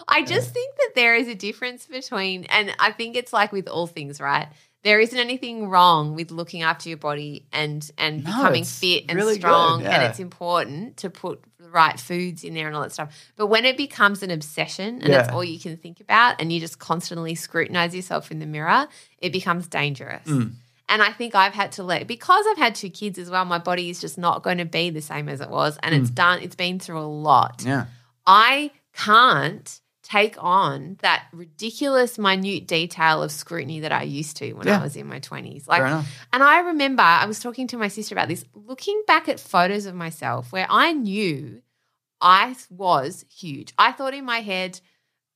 [0.08, 3.68] I just think that there is a difference between, and I think it's like with
[3.68, 4.48] all things, right?
[4.84, 9.16] There isn't anything wrong with looking after your body and and No, becoming fit and
[9.16, 12.82] really good, strong, and it's important to put the right foods in there and all
[12.82, 13.14] that stuff.
[13.36, 15.20] But when it becomes an obsession and Yeah.
[15.20, 18.88] it's all you can think about, and you just constantly scrutinize yourself in the mirror,
[19.18, 20.26] it becomes dangerous.
[20.26, 20.54] Mm.
[20.92, 23.44] And I think I've had to let because I've had two kids as well.
[23.46, 26.10] My body is just not going to be the same as it was, and it's
[26.10, 26.40] done.
[26.42, 27.60] It's been through a lot.
[27.60, 27.66] Mm.
[27.66, 27.84] Yeah.
[28.26, 34.66] I can't take on that ridiculous minute detail of scrutiny that I used to when
[34.66, 34.80] Yeah.
[34.80, 35.66] I was in my 20s.
[35.66, 35.80] Like
[36.32, 39.86] and I remember I was talking to my sister about this, looking back at photos
[39.86, 41.62] of myself where I knew
[42.20, 43.72] I was huge.
[43.78, 44.80] I thought in my head,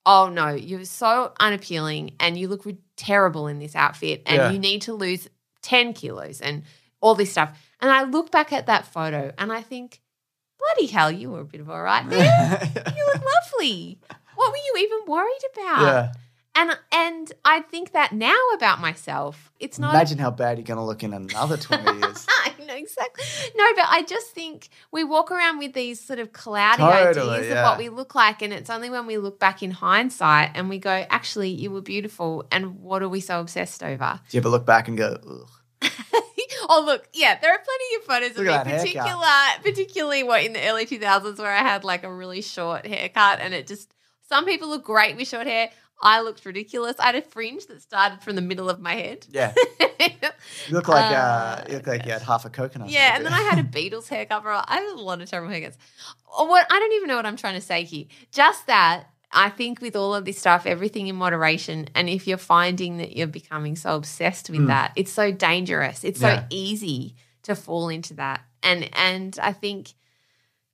[0.04, 4.50] oh no, you're so unappealing and you look re- terrible in this outfit and Yeah.
[4.50, 5.28] you need to lose
[5.66, 6.62] 10 kilos and
[7.00, 7.58] all this stuff.
[7.80, 10.00] And I look back at that photo and I think,
[10.58, 12.70] bloody hell, you were a bit of a right there.
[12.96, 13.98] you look lovely.
[14.36, 15.82] What were you even worried about?
[15.82, 16.12] yeah.
[16.58, 19.52] And and I think that now about myself.
[19.60, 22.26] It's not Imagine how bad you're going to look in another 20 years.
[22.28, 23.24] I know exactly.
[23.54, 27.50] No, but I just think we walk around with these sort of cloudy Totally, ideas
[27.50, 27.60] yeah.
[27.60, 30.70] of what we look like, and it's only when we look back in hindsight and
[30.70, 34.18] we go, actually, you were beautiful, and what are we so obsessed over?
[34.30, 35.50] Do you ever look back and go, Ugh.
[36.68, 39.62] oh, look, yeah, there are plenty of photos Look of me, particular, haircut.
[39.64, 43.40] particularly what in the early two thousands where I had like a really short haircut,
[43.40, 43.92] and it just
[44.28, 45.70] some people look great with short hair.
[46.02, 46.96] I looked ridiculous.
[46.98, 49.26] I had a fringe that started from the middle of my head.
[49.30, 49.52] Yeah.
[50.68, 52.90] You look like, uh, Uh, you look like you had half a coconut.
[52.90, 54.42] Yeah, and then I had a Beatles haircut.
[54.42, 54.60] bro.
[54.64, 55.76] I had a lot of terrible haircuts.
[56.38, 58.04] Or What I don't even know what I'm trying to say here.
[58.30, 62.38] Just that I think with all of this stuff, everything in moderation, and if you're
[62.38, 64.66] finding that you're becoming so obsessed with Mm.
[64.68, 66.04] that, it's so dangerous.
[66.04, 66.40] It's Yeah.
[66.42, 68.42] so easy to fall into that.
[68.62, 69.94] And and I think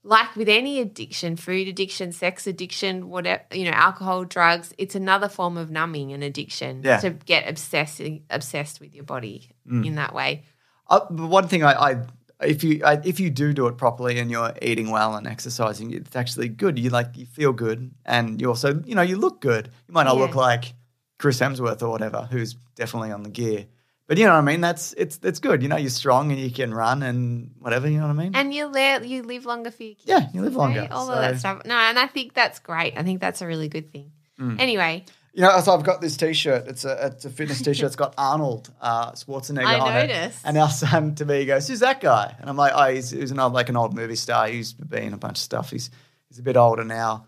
[0.04, 5.28] like with any addiction, food addiction, sex addiction, whatever, you know, alcohol, drugs, it's another
[5.28, 6.98] form of numbing and addiction Yeah.
[6.98, 9.86] to get obsessed obsessed with your body Mm.
[9.86, 10.44] in that way.
[10.88, 12.06] Uh, but one thing I, I
[12.44, 15.92] if you I, if you do do it properly and you're eating well and exercising,
[15.92, 16.78] it's actually good.
[16.78, 19.68] You like you feel good, and you also you know you look good.
[19.88, 20.22] You might not Yeah.
[20.22, 20.74] look like
[21.18, 23.66] Chris Hemsworth or whatever, who's definitely on the gear.
[24.09, 24.61] But you know what I mean.
[24.61, 25.62] That's it's it's good.
[25.62, 27.88] You know you're strong and you can run and whatever.
[27.88, 28.35] You know what I mean.
[28.35, 30.05] And you live you live longer for your kids.
[30.07, 30.81] yeah, you live longer.
[30.81, 30.90] right?
[30.90, 31.62] All so- of that stuff.
[31.64, 32.94] No, and I think that's great.
[32.96, 34.11] I think that's a really good thing.
[34.40, 34.59] Mm.
[34.61, 36.68] Anyway, You know, so I've got this T-shirt.
[36.68, 37.87] It's a it's a fitness T-shirt.
[37.87, 40.38] It's got Arnold uh, Schwarzenegger I on noticed.
[40.45, 40.47] it.
[40.47, 43.31] And our son to me goes, "Who's that guy?" And I'm like, "Oh, he's, he's
[43.31, 44.49] an old like an old movie star.
[44.49, 45.71] He's been in a bunch of stuff.
[45.71, 45.88] He's
[46.29, 47.27] he's a bit older now."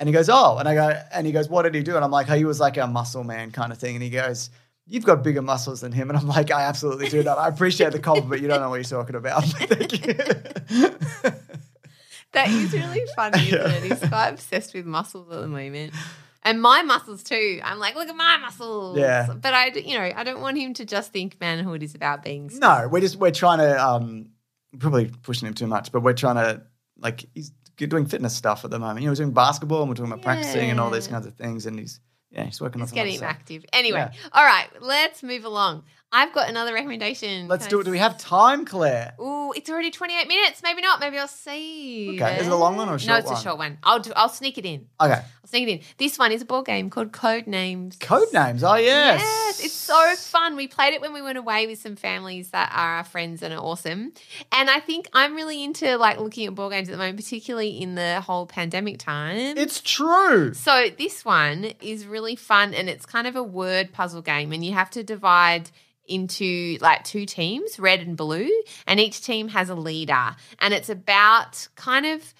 [0.00, 2.04] And he goes, "Oh," and I go, and he goes, "What did he do?" And
[2.04, 4.50] I'm like, "Oh, he was like a muscle man kind of thing." And he goes.
[4.84, 7.38] You've got bigger muscles than him, and I'm like, I absolutely do that.
[7.38, 8.30] I appreciate the compliment.
[8.30, 9.44] But you don't know what you're talking about.
[9.46, 10.14] Thank you.
[12.32, 13.82] that is really funny, isn't it?
[13.84, 15.94] He's quite obsessed with muscles at the moment.
[16.44, 17.60] And my muscles too.
[17.62, 18.98] I'm like, look at my muscles.
[18.98, 19.28] Yeah.
[19.32, 22.50] But I, you know, I don't want him to just think manhood is about being.
[22.54, 24.30] No, we're just we're trying to um
[24.78, 26.62] probably pushing him too much, but we're trying to
[26.98, 29.00] like he's doing fitness stuff at the moment.
[29.00, 31.34] You know, he's doing basketball and we're talking about practicing and all these kinds of
[31.34, 32.00] things, and he's
[32.30, 33.64] yeah he's working Let's on getting him active.
[33.72, 34.12] Anyway, Yeah.
[34.32, 35.84] all right, let's move along.
[36.14, 37.48] I've got another recommendation.
[37.48, 37.84] Let's Can do I it.
[37.84, 39.14] Do we have time, Claire?
[39.18, 40.62] Ooh, it's already 28 minutes.
[40.62, 41.00] Maybe not.
[41.00, 42.10] Maybe I'll see.
[42.20, 43.36] Okay, is it a long one or a No, it's one?
[43.36, 43.78] a short one.
[43.82, 44.88] I'll do, I'll sneak it in.
[45.00, 45.22] Okay.
[45.44, 45.80] I'll sneak it in.
[45.98, 47.96] This one is a board game called Code Names.
[47.96, 48.62] Code names.
[48.62, 49.20] Oh, yes.
[49.20, 50.54] Yes, it's so fun.
[50.54, 53.52] We played it when we went away with some families that are our friends and
[53.52, 54.12] are awesome.
[54.52, 57.82] And I think I'm really into like looking at board games at the moment, particularly
[57.82, 59.58] in the whole pandemic time.
[59.58, 60.54] It's true.
[60.54, 64.64] So this one is really fun and it's kind of a word puzzle game and
[64.64, 65.70] you have to divide
[66.06, 68.50] into like two teams, red and blue,
[68.86, 72.32] and each team has a leader and it's about kind of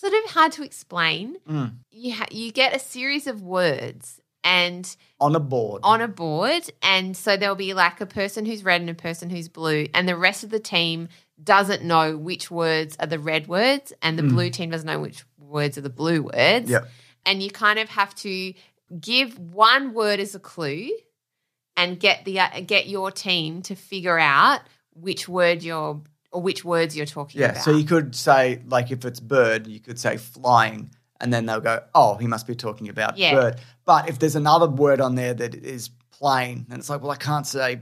[0.00, 1.36] sort of hard to explain.
[1.48, 1.74] Mm.
[1.90, 5.80] You ha- you get a series of words and On a board.
[5.84, 9.28] on a board and so there'll be like a person who's red and a person
[9.28, 11.08] who's blue and the rest of the team
[11.42, 14.30] doesn't know which words are the red words and the Mm.
[14.30, 16.88] blue team doesn't know which words are the blue words Yep.
[17.26, 18.54] and you kind of have to
[18.98, 20.88] give one word as a clue
[21.76, 24.60] and get the uh, get your team to figure out
[24.94, 26.00] which word you're
[26.32, 27.50] or which words you're talking Yeah.
[27.50, 30.90] about So you could say, like, if it's bird, you could say flying,
[31.20, 33.34] and then they'll go, oh, he must be talking about Yeah.
[33.34, 33.60] bird.
[33.84, 37.16] But if there's another word on there that is plane, and it's like, well, I
[37.16, 37.80] can't say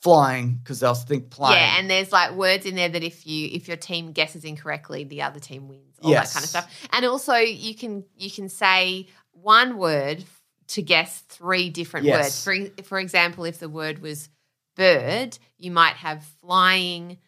[0.00, 1.52] flying because they'll think plane.
[1.52, 5.04] Yeah, and there's like words in there that if you if your team guesses incorrectly,
[5.04, 5.98] the other team wins.
[6.02, 6.32] All Yes.
[6.32, 6.88] that kind of stuff.
[6.92, 10.24] And also you can you can say one word
[10.68, 12.46] to guess three different Yes.
[12.46, 12.72] words.
[12.78, 14.30] For for example, if the word was
[14.74, 17.18] bird, you might have flying,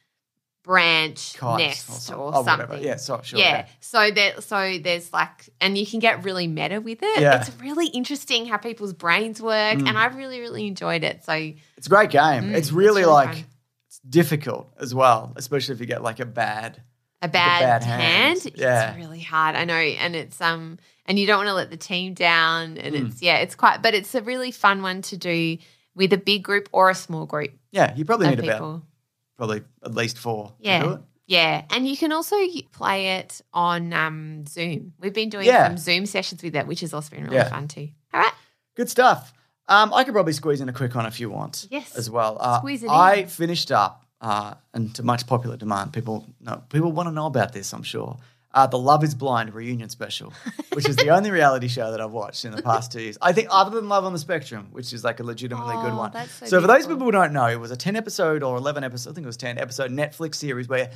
[0.63, 2.69] branch, Kites nest, or oh, something.
[2.69, 2.79] Whatever.
[2.79, 3.39] Yeah, so, sure.
[3.39, 3.67] Yeah.
[3.81, 7.21] So there so there's like and you can get really meta with it.
[7.21, 7.41] Yeah.
[7.41, 9.89] It's really interesting how people's brains work Mm.
[9.89, 11.25] and I really, really enjoyed it.
[11.25, 12.45] So It's a great game.
[12.45, 13.45] Mm, it's it's really, really like fun.
[13.89, 16.81] it's difficult as well, especially if you get like a bad.
[17.23, 18.41] a bad, bad hand.
[18.43, 18.53] hand.
[18.57, 18.91] Yeah.
[18.91, 19.55] It's really hard.
[19.57, 19.75] I know.
[19.75, 22.79] And it's um and you don't want to let the team down.
[22.79, 23.09] And Mm.
[23.09, 25.59] it's yeah, it's quite but it's a really fun one to do
[25.95, 28.57] with a big group or a small group Yeah, you probably need people.
[28.57, 28.83] about
[29.43, 30.49] probably at least four.
[30.49, 30.97] to Yeah.
[31.27, 31.65] Yeah.
[31.71, 32.37] And you can also
[32.71, 34.93] play it on um Zoom.
[35.01, 35.67] We've been doing Yeah.
[35.67, 37.49] some Zoom sessions with that, which has also been really Yeah.
[37.49, 37.89] fun too.
[38.15, 38.33] All right.
[38.77, 39.33] Good stuff.
[39.67, 41.67] Um, I could probably squeeze in a quick one if you want.
[41.71, 41.97] Yes.
[41.97, 42.37] As well.
[42.41, 43.29] Uh, Squeeze it I in.
[43.29, 47.53] finished up, uh, and to much popular demand, people know people want to know about
[47.53, 47.73] this.
[47.73, 48.17] I'm sure.
[48.55, 50.33] Uh, the Love Is Blind reunion special,
[50.75, 53.17] which is the only reality show that I've watched in the past two years.
[53.23, 56.11] I think other than Love on the Spectrum, which is like a legitimately good one.
[56.13, 58.57] that's so so for those people who don't know, it was a 10 episode or
[58.57, 60.91] 11 episode, I think it was 10 episode Netflix series where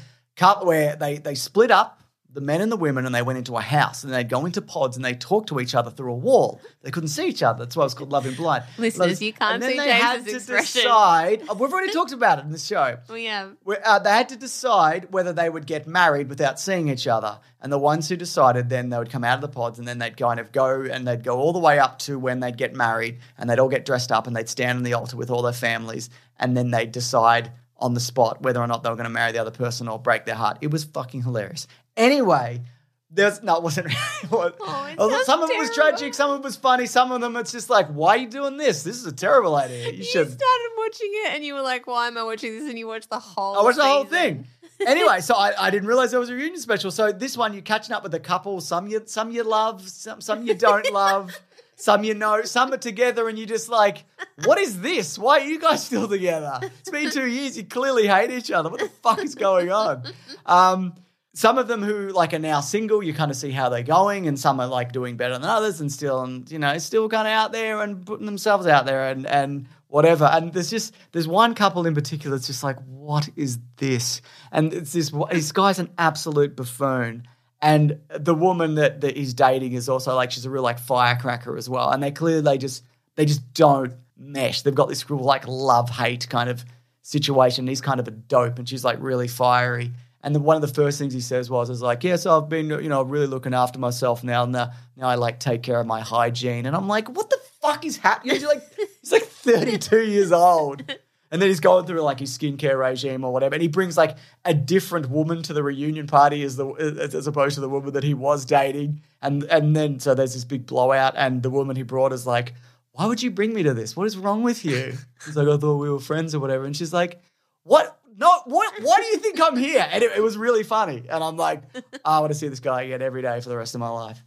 [0.63, 2.03] where they they split up
[2.37, 4.61] the men and the women and they went into a house and they'd go into
[4.61, 6.61] pods and they talked to each other through a wall.
[6.83, 7.61] They couldn't see each other.
[7.65, 8.65] That's why it's called Love Is Blind.
[8.79, 10.83] Listeners, you can't and then see they had to expression.
[10.83, 11.43] decide.
[11.49, 12.99] oh, We've already talked about it in the show.
[13.11, 16.91] We have Where, uh, they had to decide whether they would get married without seeing
[16.91, 17.41] each other.
[17.63, 19.99] And the ones who decided, then they would come out of the pods and then
[19.99, 22.75] they'd kind of go and they'd go all the way up to when they'd get
[22.75, 25.41] married and they'd all get dressed up and they'd stand on the altar with all
[25.41, 29.05] their families and then they'd decide on the spot whether or not they were going
[29.05, 30.59] to marry the other person or break their heart.
[30.61, 31.67] It was fucking hilarious.
[31.97, 32.63] Anyway,
[33.11, 33.99] there's no, it wasn't really.
[34.25, 36.57] It was, Oh, it Although sounds some of it was tragic, some of it was
[36.57, 38.83] funny, some of them it's just like, why are you doing this?
[38.83, 39.91] This is a terrible idea.
[39.91, 40.27] You you should.
[40.31, 42.69] started watching it and you were like, Why am I watching this?
[42.69, 44.47] And you watched the whole I watched the whole thing.
[44.87, 46.91] anyway, so I, I didn't realize there was a reunion special.
[46.91, 48.61] So this one, you're catching up with a couple.
[48.61, 51.33] Some you some you love, some some you don't love,
[51.77, 54.05] some you know, some are together, and you're just like,
[54.45, 55.19] what is this?
[55.19, 56.61] Why are you guys still together?
[56.81, 57.57] It's been two years.
[57.57, 58.69] You clearly hate each other.
[58.69, 60.03] What the fuck is going on?
[60.45, 60.95] Um,
[61.37, 64.27] some of them who like are now single, you kind of see how they're going,
[64.27, 67.29] and some are like doing better than others, and still, and you know, still kind
[67.29, 70.25] of out there and putting themselves out there, and and whatever.
[70.25, 74.23] And there's just there's one couple in particular that's just like, what is this?
[74.51, 77.29] And it's this this guy's an absolute buffoon.
[77.61, 81.57] And the woman that, that he's dating is also like she's a real like firecracker
[81.59, 81.91] as well.
[81.91, 82.83] And they clearly they just
[83.17, 84.63] they just don't mesh.
[84.63, 86.65] They've got this real like love hate kind of
[87.03, 87.67] situation.
[87.67, 89.93] He's kind of a dope, and she's like really fiery.
[90.27, 92.69] And then one of the first things he says was, "Is like, yes, I've been,
[92.69, 94.45] you know, really looking after myself now.
[94.45, 97.39] Now, uh, now I like take care of my hygiene." And I'm like, "What the
[97.63, 100.83] fuck is happening?" He's like, he's like 32 years old,
[101.31, 103.55] and then he's going through like his skincare regime or whatever.
[103.55, 107.29] And he brings like a different woman to the reunion party as the as, as
[107.29, 109.03] opposed to the woman that he was dating.
[109.23, 112.53] And and then so there's this big blowout, and the woman he brought is like,
[112.91, 113.95] "Why would you bring me to this?
[113.97, 116.77] What is wrong with you?" He's like, "I thought we were friends or whatever." And
[116.77, 117.21] she's like,
[117.63, 118.75] "What?" No, what?
[118.83, 119.87] Why do you think I'm here?
[119.91, 121.05] And it, it was really funny.
[121.09, 121.63] And I'm like,
[122.05, 124.23] I want to see this guy again every day for the rest of my life.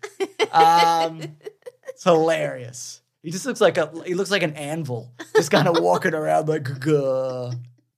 [0.51, 1.21] Um,
[1.87, 3.01] it's hilarious.
[3.23, 6.47] He just looks like a he looks like an anvil, just kind of walking around
[6.47, 7.51] like, "Gah,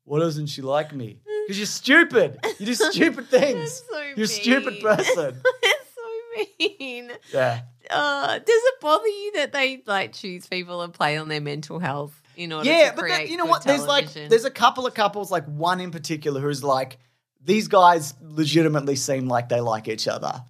[0.06, 1.20] why doesn't she like me?
[1.46, 2.40] Because you're stupid.
[2.60, 3.84] You do stupid things.
[3.90, 5.42] so you're a stupid person.
[5.62, 6.38] That's so
[6.80, 7.12] mean.
[7.34, 7.62] Yeah.
[7.90, 11.80] Uh, does it bother you that they like choose people and play on their mental
[11.80, 13.64] health in order yeah, but you know what?
[13.64, 16.98] There's like there's a couple of couples, like one in particular, who's like
[17.44, 20.44] these guys legitimately seem like they like each other,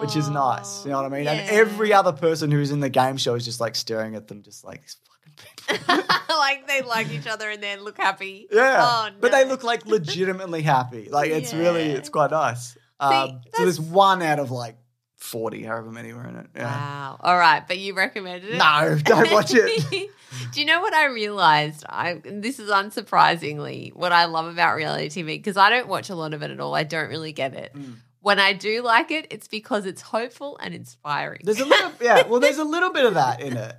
[0.00, 0.84] which is nice.
[0.84, 1.26] You know what I mean?
[1.26, 4.42] And every other person who's in the game show is just like staring at them,
[4.42, 6.04] just like these fucking people.
[6.38, 8.46] like they like each other and then look happy.
[8.50, 11.08] Yeah, Oh, but they look like legitimately happy.
[11.10, 12.76] Like it's really, it's quite nice.
[13.00, 14.76] Um, so there's one out of like
[15.16, 16.46] forty, however many were in it.
[16.54, 16.64] Yeah.
[16.64, 17.16] Wow.
[17.20, 18.58] All right, but you recommended it.
[18.58, 20.10] No, don't watch it.
[20.52, 21.84] Do you know what I realized?
[21.88, 26.14] I this is unsurprisingly what I love about reality TV because I don't watch a
[26.14, 26.74] lot of it at all.
[26.74, 27.72] I don't really get it.
[27.74, 27.96] Mm.
[28.20, 31.42] When I do like it, it's because it's hopeful and inspiring.
[31.44, 32.26] There's a little, yeah.
[32.26, 33.76] Well, there's a little bit of that in it.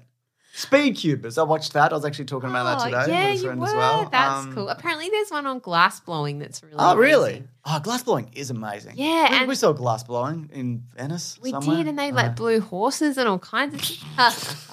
[0.58, 1.38] Speed Cubers.
[1.38, 1.92] I watched that.
[1.92, 3.68] I was actually talking about that Oh, today Yeah, with a you friend were.
[3.68, 4.10] as well.
[4.12, 4.70] That's Um, cool.
[4.70, 6.76] Apparently, there's one on glass blowing that's really.
[6.80, 7.30] Oh, really?
[7.34, 7.48] amazing.
[7.64, 8.94] Oh, glass blowing is amazing.
[8.96, 11.38] Yeah, we, and- we saw glass blowing in Venice.
[11.44, 11.78] We somewhere.
[11.78, 14.72] did, and they Uh, like blew horses and all kinds of stuff.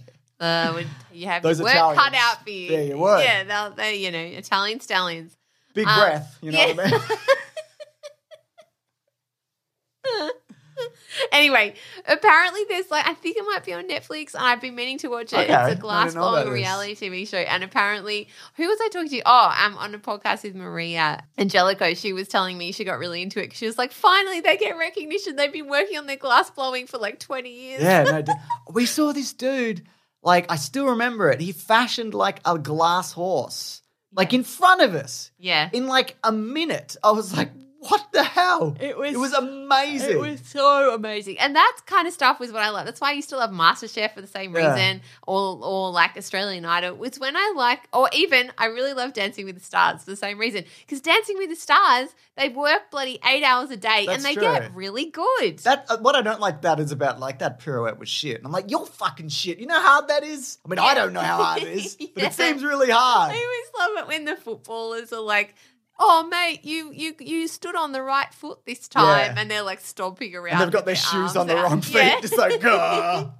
[0.40, 2.00] uh, you have Those your work Italians.
[2.02, 2.72] cut out for you.
[2.72, 3.22] Yeah, you would.
[3.22, 5.36] Yeah, they'll, they, you know, Italian stallions.
[5.74, 6.38] big um, breath.
[6.42, 6.72] You know yeah.
[6.74, 6.90] what I
[10.18, 10.30] mean?
[11.32, 11.74] anyway,
[12.06, 15.08] apparently there's like I think it might be on Netflix, and I've been meaning to
[15.08, 15.50] watch it.
[15.50, 19.22] Okay, It's a glass blowing reality TV show, and apparently, who was I talking to?
[19.26, 21.94] Oh, I'm on a podcast with Maria Angelico.
[21.94, 23.52] She was telling me she got really into it.
[23.54, 25.36] She was like, finally, they get recognition.
[25.36, 27.82] They've been working on their glass blowing for like 20 years.
[27.82, 28.04] yeah.
[28.04, 28.22] No,
[28.72, 29.86] we saw this dude.
[30.22, 31.40] Like I still remember it.
[31.40, 33.82] He fashioned like a glass horse,
[34.12, 35.70] like in front of us, yeah.
[35.72, 36.96] in like a minute.
[37.02, 37.50] I was like,
[37.80, 40.10] "What the hell?" It was- It was amazing.
[40.12, 41.38] It was so amazing.
[41.38, 42.84] And that kind of stuff was what I love.
[42.86, 44.72] That's why I used to love MasterChef for the same Yeah.
[44.74, 47.02] reason, or or like Australian Idol.
[47.04, 50.16] It's when I like, or even I really love Dancing with the Stars for the
[50.16, 50.64] same reason.
[50.86, 54.34] Because Dancing with the Stars, they work bloody eight hours a day That's and they
[54.34, 54.42] true.
[54.42, 55.58] get really good.
[55.60, 58.36] That uh, what I don't like that is about like that pirouette was shit.
[58.38, 59.58] And I'm like, you're fucking shit.
[59.58, 60.58] You know how hard that is?
[60.64, 62.26] I mean, I don't know how hard it is, but Yeah.
[62.26, 63.32] it seems really hard.
[63.32, 65.54] I always love it when the footballers are like,
[66.00, 69.40] "Oh, mate, you you you stood on the right foot this time," Yeah.
[69.40, 70.54] and they're like stomping around.
[70.54, 71.64] And they've got with their shoes arms on the out.
[71.64, 72.20] wrong feet, Yeah.
[72.20, 73.30] just like, "Gah."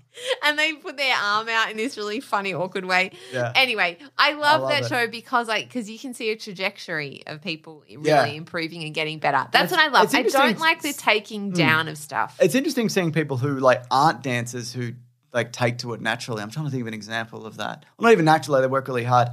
[0.45, 3.13] and they put their arm out in this really funny, awkward way.
[3.33, 3.53] Yeah.
[3.55, 4.89] Anyway, I love, love that it.
[4.89, 8.27] show because like because you can see a trajectory of people really Yeah.
[8.27, 9.49] improving and getting better.
[9.53, 10.15] That's It's- what I love.
[10.15, 11.55] I don't like the taking hmm.
[11.55, 12.37] down of stuff.
[12.41, 14.93] It's interesting seeing people who like aren't dancers who
[15.33, 16.43] like take to it naturally.
[16.43, 17.85] I'm trying to think of an example of that.
[17.97, 19.29] Well, not even naturally, they work really hard.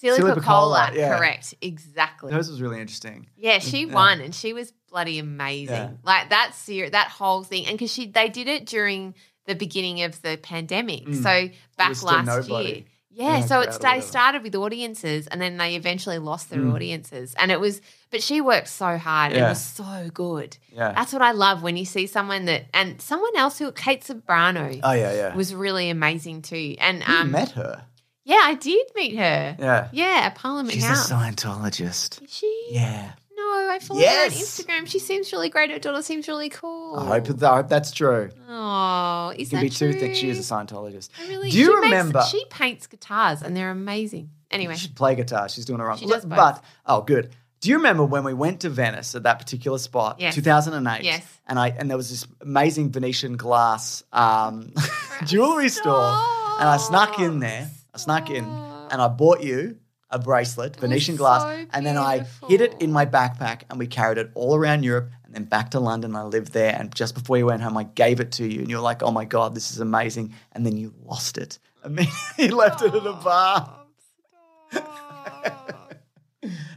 [0.00, 1.16] Celia Pacquola, yeah.
[1.16, 2.32] correct, exactly.
[2.32, 3.28] Hers was really interesting.
[3.36, 3.94] Yeah, she Yeah.
[3.94, 5.74] won and she was bloody amazing.
[5.74, 5.90] Yeah.
[6.02, 9.14] Like that series, that whole thing, and because she they did it during
[9.46, 11.22] the beginning of the pandemic, Mm.
[11.22, 12.82] so back last nobody year.
[13.10, 14.06] Yeah, so it crowd or sta- whatever.
[14.06, 16.74] started with audiences, and then they eventually lost their Mm.
[16.74, 17.80] audiences, and it was.
[18.10, 20.58] But she worked so hard; and it was so good.
[20.70, 20.92] Yeah.
[20.92, 24.80] That's what I love when you see someone that, and someone else who Kate Ceberano
[24.82, 25.34] oh yeah, yeah.
[25.34, 26.76] was really amazing too.
[26.78, 27.84] And you um, met her.
[28.26, 29.56] Yeah, I did meet her.
[29.58, 29.88] Yeah.
[29.92, 31.10] Yeah, at Parliament She's House.
[31.10, 32.22] a Scientologist.
[32.22, 32.66] Is she?
[32.70, 33.12] Yeah.
[33.36, 34.86] No, I follow her on Instagram.
[34.86, 35.70] She seems really great.
[35.70, 36.98] Her daughter seems really cool.
[36.98, 38.30] I hope, that, I hope that's true.
[38.48, 40.00] Oh, is You can that be too true?
[40.00, 40.14] thick.
[40.16, 41.10] She is a Scientologist.
[41.18, 42.22] I really, Do you she makes- remember?
[42.30, 44.30] she paints guitars and they're amazing.
[44.50, 45.48] Anyway, She should play guitar.
[45.48, 45.98] She's doing it wrong.
[45.98, 46.54] She does But- both.
[46.62, 47.30] But oh, good.
[47.60, 50.34] Do you remember when we went to Venice at that particular spot, Yes.
[50.34, 51.02] 2008?
[51.04, 51.24] Yes.
[51.48, 54.72] And I and there was this amazing Venetian glass um,
[55.26, 56.12] jewelry store,
[56.60, 57.70] and I snuck in there.
[57.96, 59.78] I snuck in, and I bought you
[60.10, 63.86] a bracelet, Venetian glass, so and then I hid it in my backpack, and we
[63.86, 66.14] carried it all around Europe, and then back to London.
[66.14, 68.68] I lived there, and just before you went home, I gave it to you, and
[68.68, 71.58] you're like, "Oh my god, this is amazing!" And then you lost it.
[71.86, 73.86] I mean, you left it at a bar.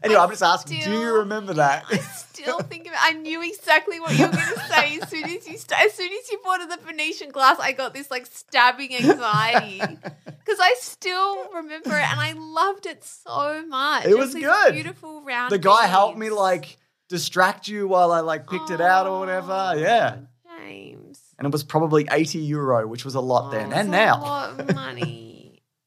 [0.04, 1.86] Anyway, I'm just asking, do you remember that?
[1.92, 3.00] I still think of it.
[3.02, 5.94] I knew exactly what you were going to say as soon as you st- as
[5.94, 7.58] soon as you bought the Venetian glass.
[7.60, 9.80] I got this like stabbing anxiety
[10.26, 14.06] because I still remember it and I loved it so much.
[14.06, 14.74] It was good.
[14.74, 15.52] Beautiful round.
[15.52, 16.78] the guy helped me like
[17.10, 19.52] distract you while I like picked it out or oh, whatever.
[19.76, 20.18] Oh, Yeah.
[20.60, 21.20] James.
[21.38, 23.68] And it was probably 80 euro, which was a lot then.
[23.68, 24.22] Oh, That's And a now.
[24.22, 25.26] lot of money.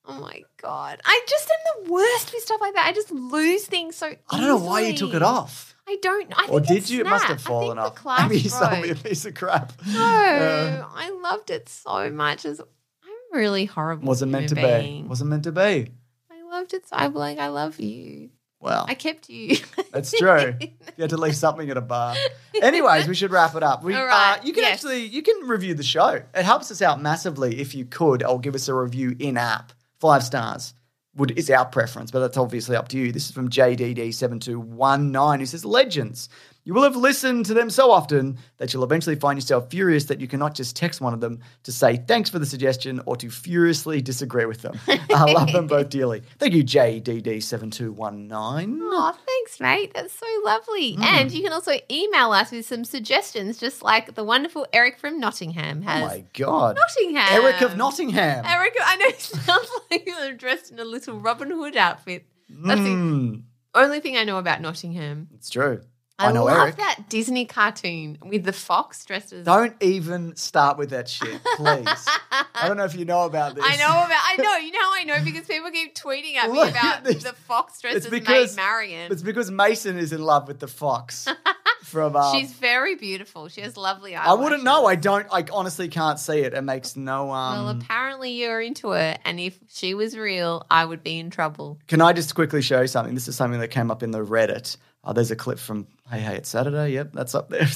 [0.07, 1.01] oh my god!
[1.05, 2.87] I just am the worst with stuff like that.
[2.87, 4.07] I just lose things so.
[4.07, 4.19] Easily.
[4.31, 5.75] I don't know why you took it off.
[5.89, 6.33] I don't.
[6.37, 7.01] I Or did it you?
[7.01, 7.95] It must have fallen off.
[7.95, 9.73] The clasp Maybe you sold me a piece of crap.
[9.87, 12.45] No, Uh, I loved it so much.
[12.45, 14.07] As I'm really horrible.
[14.07, 14.87] wasn't meant to human be.
[14.87, 15.09] being.
[15.09, 15.91] Wasn't meant to be.
[16.31, 16.87] I loved it.
[16.89, 18.31] So I'm like, I love you.
[18.61, 19.57] Well, I kept you.
[19.91, 20.55] that's true.
[20.61, 20.69] you
[21.01, 22.15] had to leave something at a bar.
[22.63, 23.83] Anyways, we should wrap it up.
[23.83, 24.75] We, All right, uh, you can yes.
[24.75, 26.23] actually you can review the show.
[26.33, 29.73] It helps us out massively if you could, or give us a review in app.
[30.03, 30.75] Five stars
[31.15, 33.13] would is our preference, but that's obviously up to you.
[33.13, 36.29] This is from JDD seven two one nine who says Legends.
[36.65, 40.21] You will have listened to them so often that you'll eventually find yourself furious that
[40.21, 43.31] you cannot just text one of them to say thanks for the suggestion or to
[43.31, 44.79] furiously disagree with them.
[45.13, 46.23] I love them both dearly.
[46.39, 48.79] Thank you, JDD7219.
[48.81, 49.93] Oh, thanks, mate.
[49.95, 50.97] That's so lovely.
[50.97, 51.03] Mm.
[51.05, 55.19] And you can also email us with some suggestions, just like the wonderful Eric from
[55.19, 56.03] Nottingham Oh has.
[56.11, 56.77] my God.
[56.77, 57.43] Nottingham.
[57.43, 58.45] Eric of Nottingham.
[58.47, 62.27] Eric, I know, sounds like you're dressed in a little Robin Hood outfit.
[62.49, 63.43] That's the Mm,
[63.75, 65.29] only thing I know about Nottingham.
[65.35, 65.81] it's true.
[66.23, 66.77] I, I know love Eric.
[66.77, 69.45] that Disney cartoon with the fox dressed as.
[69.45, 71.87] Don't even start with that shit, please.
[72.55, 73.65] I don't know if you know about this.
[73.67, 74.11] I know about.
[74.11, 74.57] I know.
[74.63, 74.79] You know.
[74.81, 77.97] how I know because people keep tweeting at me Look about at the fox dressed
[77.99, 79.13] It's as because- Maid Marian.
[79.13, 81.27] It's because Mason is in love with the fox
[81.83, 82.17] from.
[82.17, 83.49] Um, She's very beautiful.
[83.49, 84.27] She has lovely eyes.
[84.29, 84.87] I wouldn't know.
[84.87, 85.27] I don't.
[85.33, 86.55] I honestly can't see it.
[86.55, 87.27] It makes no.
[87.27, 87.35] Well,
[87.69, 91.79] Um, apparently you're into her, and if she was real, I would be in trouble.
[91.89, 93.15] can I just quickly show you something?
[93.15, 94.77] This is something that came up in the Reddit.
[95.05, 96.93] Oh, there's a clip from Hey Hey It's Saturday.
[96.93, 97.67] Yep, that's up there.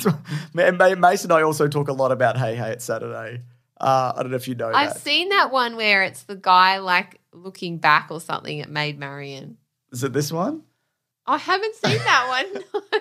[0.54, 3.42] Ma- Mason and I also talk a lot about Hey Hey It's Saturday.
[3.80, 5.00] Uh, I don't know if you know I've that.
[5.02, 9.58] seen that one where it's the guy like looking back or something at Maid Marian.
[9.92, 10.62] Is it this one?
[11.26, 12.62] I haven't seen that one.
[12.92, 13.00] no.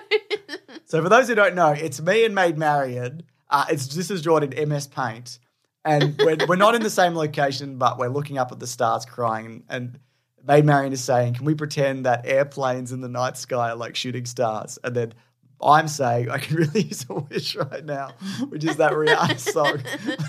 [0.88, 3.22] So for those who don't know, it's me and Maid Marian.
[3.50, 5.40] Uh, it's this is drawn in MS Paint,
[5.84, 9.04] and we're, we're not in the same location, but we're looking up at the stars,
[9.04, 9.64] crying.
[9.68, 9.98] And
[10.46, 13.96] Maid Marian is saying, "Can we pretend that airplanes in the night sky are like
[13.96, 15.12] shooting stars?" And then
[15.60, 18.10] I'm saying, "I can really use a wish right now,"
[18.48, 19.82] which is that Rihanna song.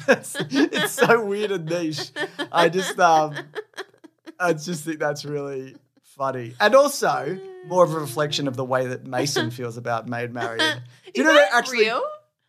[0.08, 2.12] it's, it's so weird and niche.
[2.52, 3.36] I just um,
[4.40, 8.88] I just think that's really funny, and also more of a reflection of the way
[8.88, 10.82] that Mason feels about Maid Marian.
[11.14, 11.80] Do you Is know that that actually?
[11.80, 12.02] real?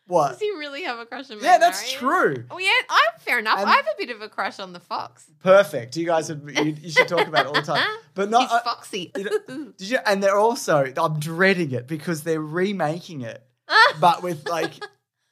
[0.08, 0.30] What?
[0.32, 2.34] Does he really have a crush on Maid Yeah, that's Marian?
[2.34, 2.44] true.
[2.50, 3.60] Oh yeah, I'm fair enough.
[3.60, 5.26] And- I have a bit of a crush on the fox.
[5.42, 5.96] Perfect.
[5.96, 7.86] You guys, would, you, you should talk about it all the time.
[8.14, 8.42] But not.
[8.42, 9.12] He's uh, foxy.
[9.16, 9.98] you know, did you?
[10.04, 10.92] And they're also.
[10.96, 13.40] I'm dreading it because they're remaking it,
[14.00, 14.72] but with like,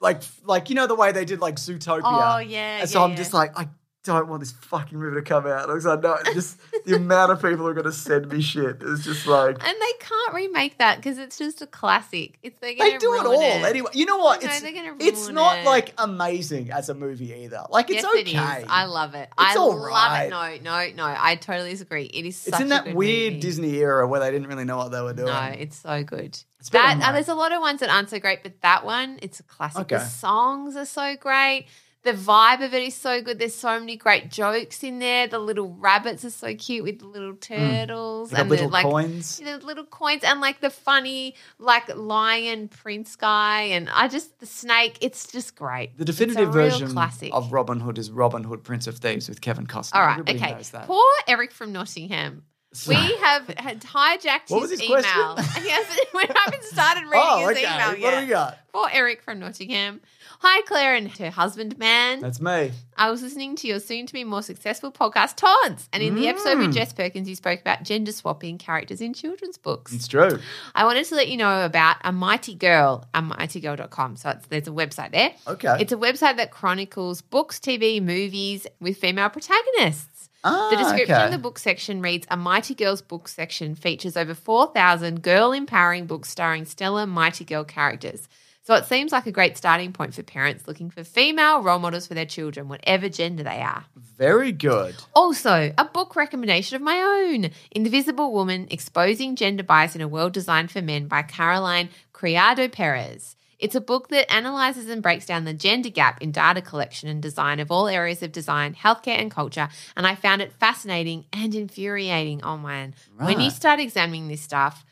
[0.01, 2.03] like, like you know the way they did like Zootopia.
[2.05, 3.16] Oh, yeah, And so yeah, I'm yeah.
[3.16, 3.68] just like, I
[4.07, 7.38] don't want this fucking movie to come out because I know just the amount of
[7.40, 9.57] people who are going to send me shit is just like.
[9.66, 12.38] and they can't remake that because it's just a classic.
[12.42, 13.64] It's they're They gonna do it all it.
[13.64, 13.90] anyway.
[13.92, 14.42] You know what?
[14.42, 15.66] No, it's they're gonna it's not it.
[15.66, 17.64] like amazing as a movie either.
[17.70, 18.20] Like it's yes, okay.
[18.20, 18.66] it is.
[18.68, 19.28] I love it.
[19.36, 20.30] I all right.
[20.30, 20.62] love it.
[20.62, 21.14] No, no, no.
[21.18, 22.04] I totally disagree.
[22.04, 22.46] It is.
[22.46, 23.40] It's in that weird movie.
[23.40, 25.28] Disney era where they didn't really know what they were doing.
[25.28, 26.38] No, it's so good.
[26.59, 29.18] It's That uh, there's a lot of ones that aren't so great, but that one,
[29.22, 29.88] it's a classic.
[29.88, 31.66] The songs are so great.
[32.07, 33.40] The vibe of it is so good.
[33.40, 35.26] There's so many great jokes in there.
[35.26, 37.40] The little rabbits are so cute with the little mm.
[37.40, 39.38] turtles They got and little the like coins.
[39.38, 44.46] the little coins and like the funny like lion prince guy and I just the
[44.46, 44.98] snake.
[45.00, 45.98] It's just great.
[45.98, 47.34] The definitive version classic.
[47.34, 49.96] of Robin Hood is Robin Hood, Prince of Thieves with Kevin Costner.
[49.96, 50.86] All right, Everybody okay.
[50.86, 52.44] Poor Eric from Nottingham.
[52.88, 55.02] We have had hijacked What was his, his email.
[55.36, 57.74] hasn't, we haven't started oh, reading oh, his okay.
[57.74, 58.20] email what yet.
[58.20, 58.59] do we got?
[58.72, 60.00] For Eric from Nottingham.
[60.41, 62.20] Hi, Claire and her husband, man.
[62.20, 62.70] That's me.
[62.97, 65.89] I was listening to your soon to be more successful podcast, Tods.
[65.93, 66.66] And in the episode Mm.
[66.66, 69.93] with Jess Perkins, you spoke about gender swapping characters in children's books.
[69.93, 70.39] It's true.
[70.74, 74.16] I wanted to let you know about A Mighty Girl, amightygirl.com.
[74.16, 75.32] So it's, there's a website there.
[75.49, 75.76] Okay.
[75.80, 80.28] It's a website that chronicles books, TV, movies with female protagonists.
[80.45, 81.24] ah, The description okay.
[81.24, 86.07] of the book section reads A Mighty Girls book section features over 4,000 girl empowering
[86.07, 88.28] books starring stellar Mighty Girl characters.
[88.66, 92.08] So it seems like a great starting point for parents looking for female role models
[92.08, 93.84] for their children, whatever gender they are.
[93.94, 94.96] Very good.
[95.14, 100.32] Also, a book recommendation of my own Invisible Woman Exposing Gender Bias in a World
[100.32, 103.36] Designed for Men by Caroline Criado Perez.
[103.60, 107.22] It's a book that analyzes and breaks down the gender gap in data collection and
[107.22, 109.68] design of all areas of design, healthcare, and culture.
[109.96, 112.42] And I found it fascinating and infuriating.
[112.42, 112.96] Oh man.
[113.16, 114.84] When you start examining this stuff,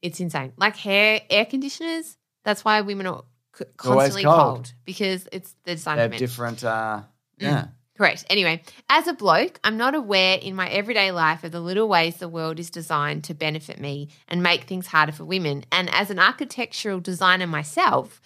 [0.00, 0.54] it's insane.
[0.56, 2.16] Like hair, air conditioners,
[2.48, 3.24] that's why women are
[3.56, 4.36] c- constantly cold.
[4.36, 4.72] cold.
[4.86, 6.18] because it's the design They for have men.
[6.18, 6.64] different.
[6.64, 7.00] Uh,
[7.38, 7.66] yeah.
[7.96, 8.24] Correct.
[8.30, 12.16] Anyway, as a bloke, I'm not aware in my everyday life of the little ways
[12.16, 15.64] the world is designed to benefit me and make things harder for women.
[15.72, 18.20] And as an architectural designer myself,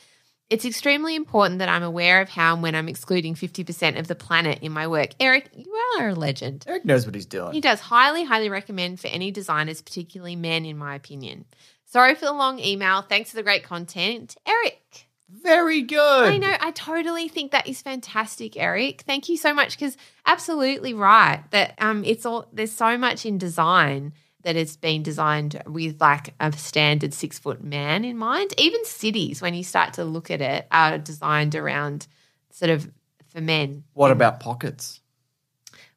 [0.51, 4.14] it's extremely important that I'm aware of how and when I'm excluding 50% of the
[4.14, 5.12] planet in my work.
[5.18, 6.64] Eric, you are a legend.
[6.68, 7.55] Eric knows what he's doing.
[7.55, 11.47] He does highly, highly recommend for any designers, particularly men, in my opinion.
[11.93, 13.03] Sorry for the long email.
[13.03, 14.34] Thanks for the great content.
[14.47, 15.09] Eric.
[15.28, 16.24] Very good.
[16.24, 16.57] I know.
[16.59, 19.03] I totally think that is fantastic, Eric.
[19.03, 23.36] Thank you so much because absolutely right that um it's all there's so much in
[23.36, 28.55] design that it's been designed with like a standard six foot man in mind.
[28.57, 32.07] Even cities, when you start to look at it, are designed around
[32.49, 32.90] sort of
[33.28, 33.84] for men.
[33.93, 35.03] What about pockets?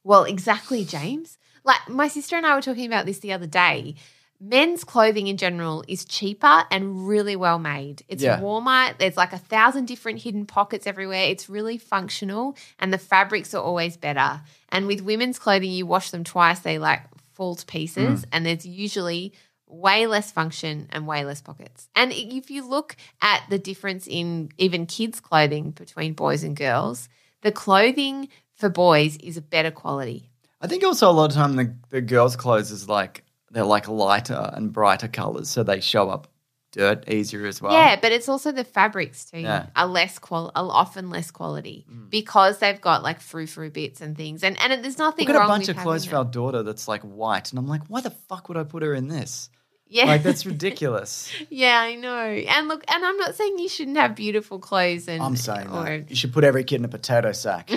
[0.04, 1.38] Well, exactly, James.
[1.64, 3.96] Like my sister and I were talking about this the other day.
[4.40, 8.04] Men's clothing in general is cheaper and really well made.
[8.08, 8.40] It's Yeah.
[8.42, 8.94] warmer.
[8.98, 11.24] There's like a thousand different hidden pockets everywhere.
[11.26, 14.42] It's really functional and the fabrics are always better.
[14.70, 17.02] And with women's clothing, you wash them twice, they like
[17.34, 18.22] fall to pieces.
[18.22, 18.26] Mm.
[18.32, 19.34] And there's usually
[19.68, 21.90] way less function and way less pockets.
[21.96, 27.10] And if you look at the difference in even kids' clothing between boys and girls,
[27.42, 30.30] the clothing for boys is a better quality.
[30.62, 33.24] I think also a lot of time the, the girls' clothes is like
[33.56, 36.28] they're like lighter and brighter colors, so they show up
[36.72, 37.72] dirt easier as well.
[37.72, 39.68] yeah, but it's also the fabrics too Yeah.
[39.78, 42.10] are less qual, are often less quality mm.
[42.10, 44.44] because they've got like frou frou bits and things.
[44.44, 47.02] And and there's nothing We've got a bunch of clothes for our daughter that's like
[47.04, 49.50] white, and I'm like, why the fuck would I put her in this?
[49.88, 51.32] Yeah, Like that's ridiculous.
[51.50, 52.26] yeah, I know.
[52.26, 55.08] And look, and I'm not saying you shouldn't have beautiful clothes.
[55.08, 57.70] And I'm saying or, you should put every kid in a potato sack.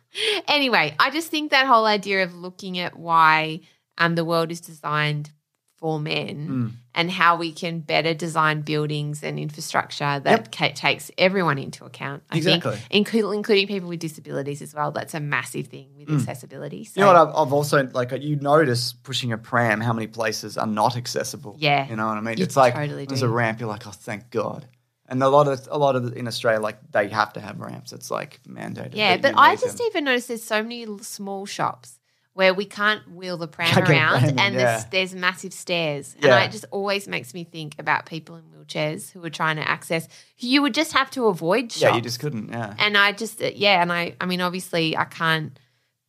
[0.48, 3.60] anyway, I just think that whole idea of looking at why
[3.98, 5.30] um, the world is designed
[5.78, 6.72] for men Mm.
[6.94, 12.22] and how we can better design buildings and infrastructure that ca- takes everyone into account.
[12.30, 12.76] I Exactly.
[12.76, 14.90] think, including people with disabilities as well.
[14.90, 16.84] That's a massive thing with accessibility.
[16.84, 16.96] So, Mm.
[16.96, 17.28] You know what?
[17.28, 21.56] I've, I've also like you notice pushing a pram, how many places are not accessible.
[21.58, 21.86] Yeah.
[21.90, 22.38] you know what I mean.
[22.38, 23.26] You it's like totally there's do.
[23.26, 23.60] a ramp.
[23.60, 24.66] You're like, oh, thank God.
[25.08, 27.92] And a lot of a lot of in Australia, like they have to have ramps.
[27.92, 28.92] It's like mandated.
[28.94, 29.86] yeah, but I just them.
[29.88, 31.98] even noticed there's so many small shops
[32.36, 34.60] where we can't wheel the pram Can't get a around pram and yeah.
[34.60, 36.14] there's, there's massive stairs.
[36.16, 36.44] And Yeah.
[36.44, 40.06] it just always makes me think about people in wheelchairs who are trying to access,
[40.36, 41.80] you would just have to avoid shops.
[41.80, 42.50] Yeah, you just couldn't.
[42.50, 42.74] Yeah.
[42.78, 45.58] And I just, uh, yeah, and I, I mean, obviously, I can't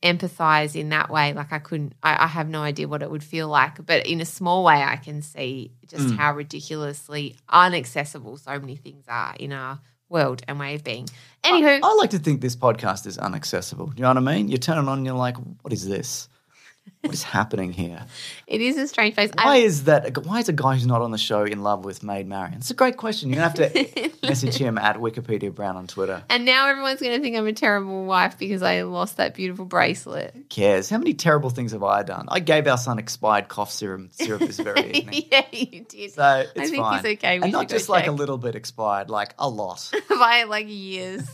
[0.04, 1.32] empathize in that way.
[1.34, 3.84] Like, I couldn't, I, I have no idea what it would feel like.
[3.86, 6.18] But in a small way, I can see just Mm.
[6.18, 9.80] how ridiculously unaccessible so many things are in our
[10.10, 11.08] world and way of being.
[11.44, 13.88] Anywho, I like to think this podcast is unaccessible.
[13.88, 14.50] Do you know what I mean?
[14.50, 16.30] You turn it on, and you're like, what is this?
[17.02, 18.06] What is happening here?
[18.48, 19.30] it is a strange face.
[19.34, 20.18] Why I- is that?
[20.26, 22.56] Why is a guy who's not on the show in love with Maid Marian?
[22.56, 23.30] It's a great question.
[23.30, 26.24] You're gonna have to message him at Wikipedia Brown on Twitter.
[26.30, 29.64] and now everyone's going to think I'm a terrible wife because I lost that beautiful
[29.66, 30.32] bracelet.
[30.36, 30.90] Who cares?
[30.90, 32.26] How many terrible things have I done?
[32.30, 35.26] I gave our son expired cough serum syrup this very evening.
[35.32, 36.12] yeah, you did.
[36.14, 37.06] So it's I think fine.
[37.06, 37.40] it's okay.
[37.40, 39.92] We and not just like a little bit expired, like a lot.
[40.10, 41.26] by like years.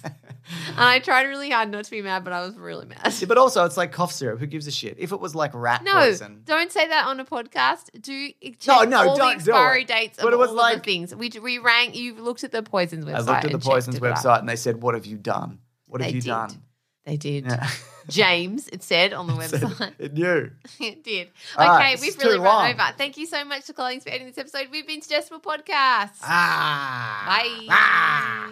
[0.69, 3.13] And I tried really hard not to be mad, but I was really mad.
[3.19, 4.39] Yeah, but also, it's like cough syrup.
[4.39, 4.95] Who gives a shit?
[4.99, 7.89] If it was like rat No, poison, don't say that on a podcast.
[8.01, 8.29] Do
[8.59, 9.87] check No, no, all don't the do expiry it.
[9.87, 11.15] dates But of it was all like- the things.
[11.15, 11.93] We we rang.
[11.93, 13.13] You looked at the poisons website.
[13.15, 14.17] I looked at the and poisons it up.
[14.17, 15.59] website and they said, "What have you done?
[15.87, 16.27] What have They you did.
[16.29, 16.61] done?"
[17.05, 17.45] They did.
[17.45, 17.69] Yeah.
[18.09, 19.93] James, it said on the Said website.
[19.99, 20.51] it knew.
[20.79, 21.29] it did.
[21.57, 22.71] All okay, right, we've really run long.
[22.71, 22.93] over.
[22.97, 24.67] Thank you so much to Collins for editing this episode.
[24.71, 26.19] We've been Suggestible Podcast.
[26.21, 27.23] Ah.
[27.27, 27.67] Bye.
[27.69, 28.51] Ah.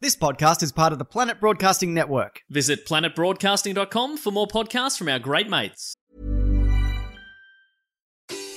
[0.00, 2.42] This podcast is part of the Planet Broadcasting Network.
[2.48, 5.94] Visit planetbroadcasting.com for more podcasts from our great mates.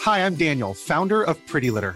[0.02, 1.96] Hi, I'm Daniel, founder of Pretty Litter.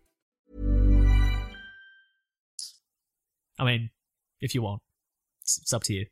[3.59, 3.89] I mean,
[4.39, 4.81] if you want,
[5.41, 6.05] it's, it's up to you.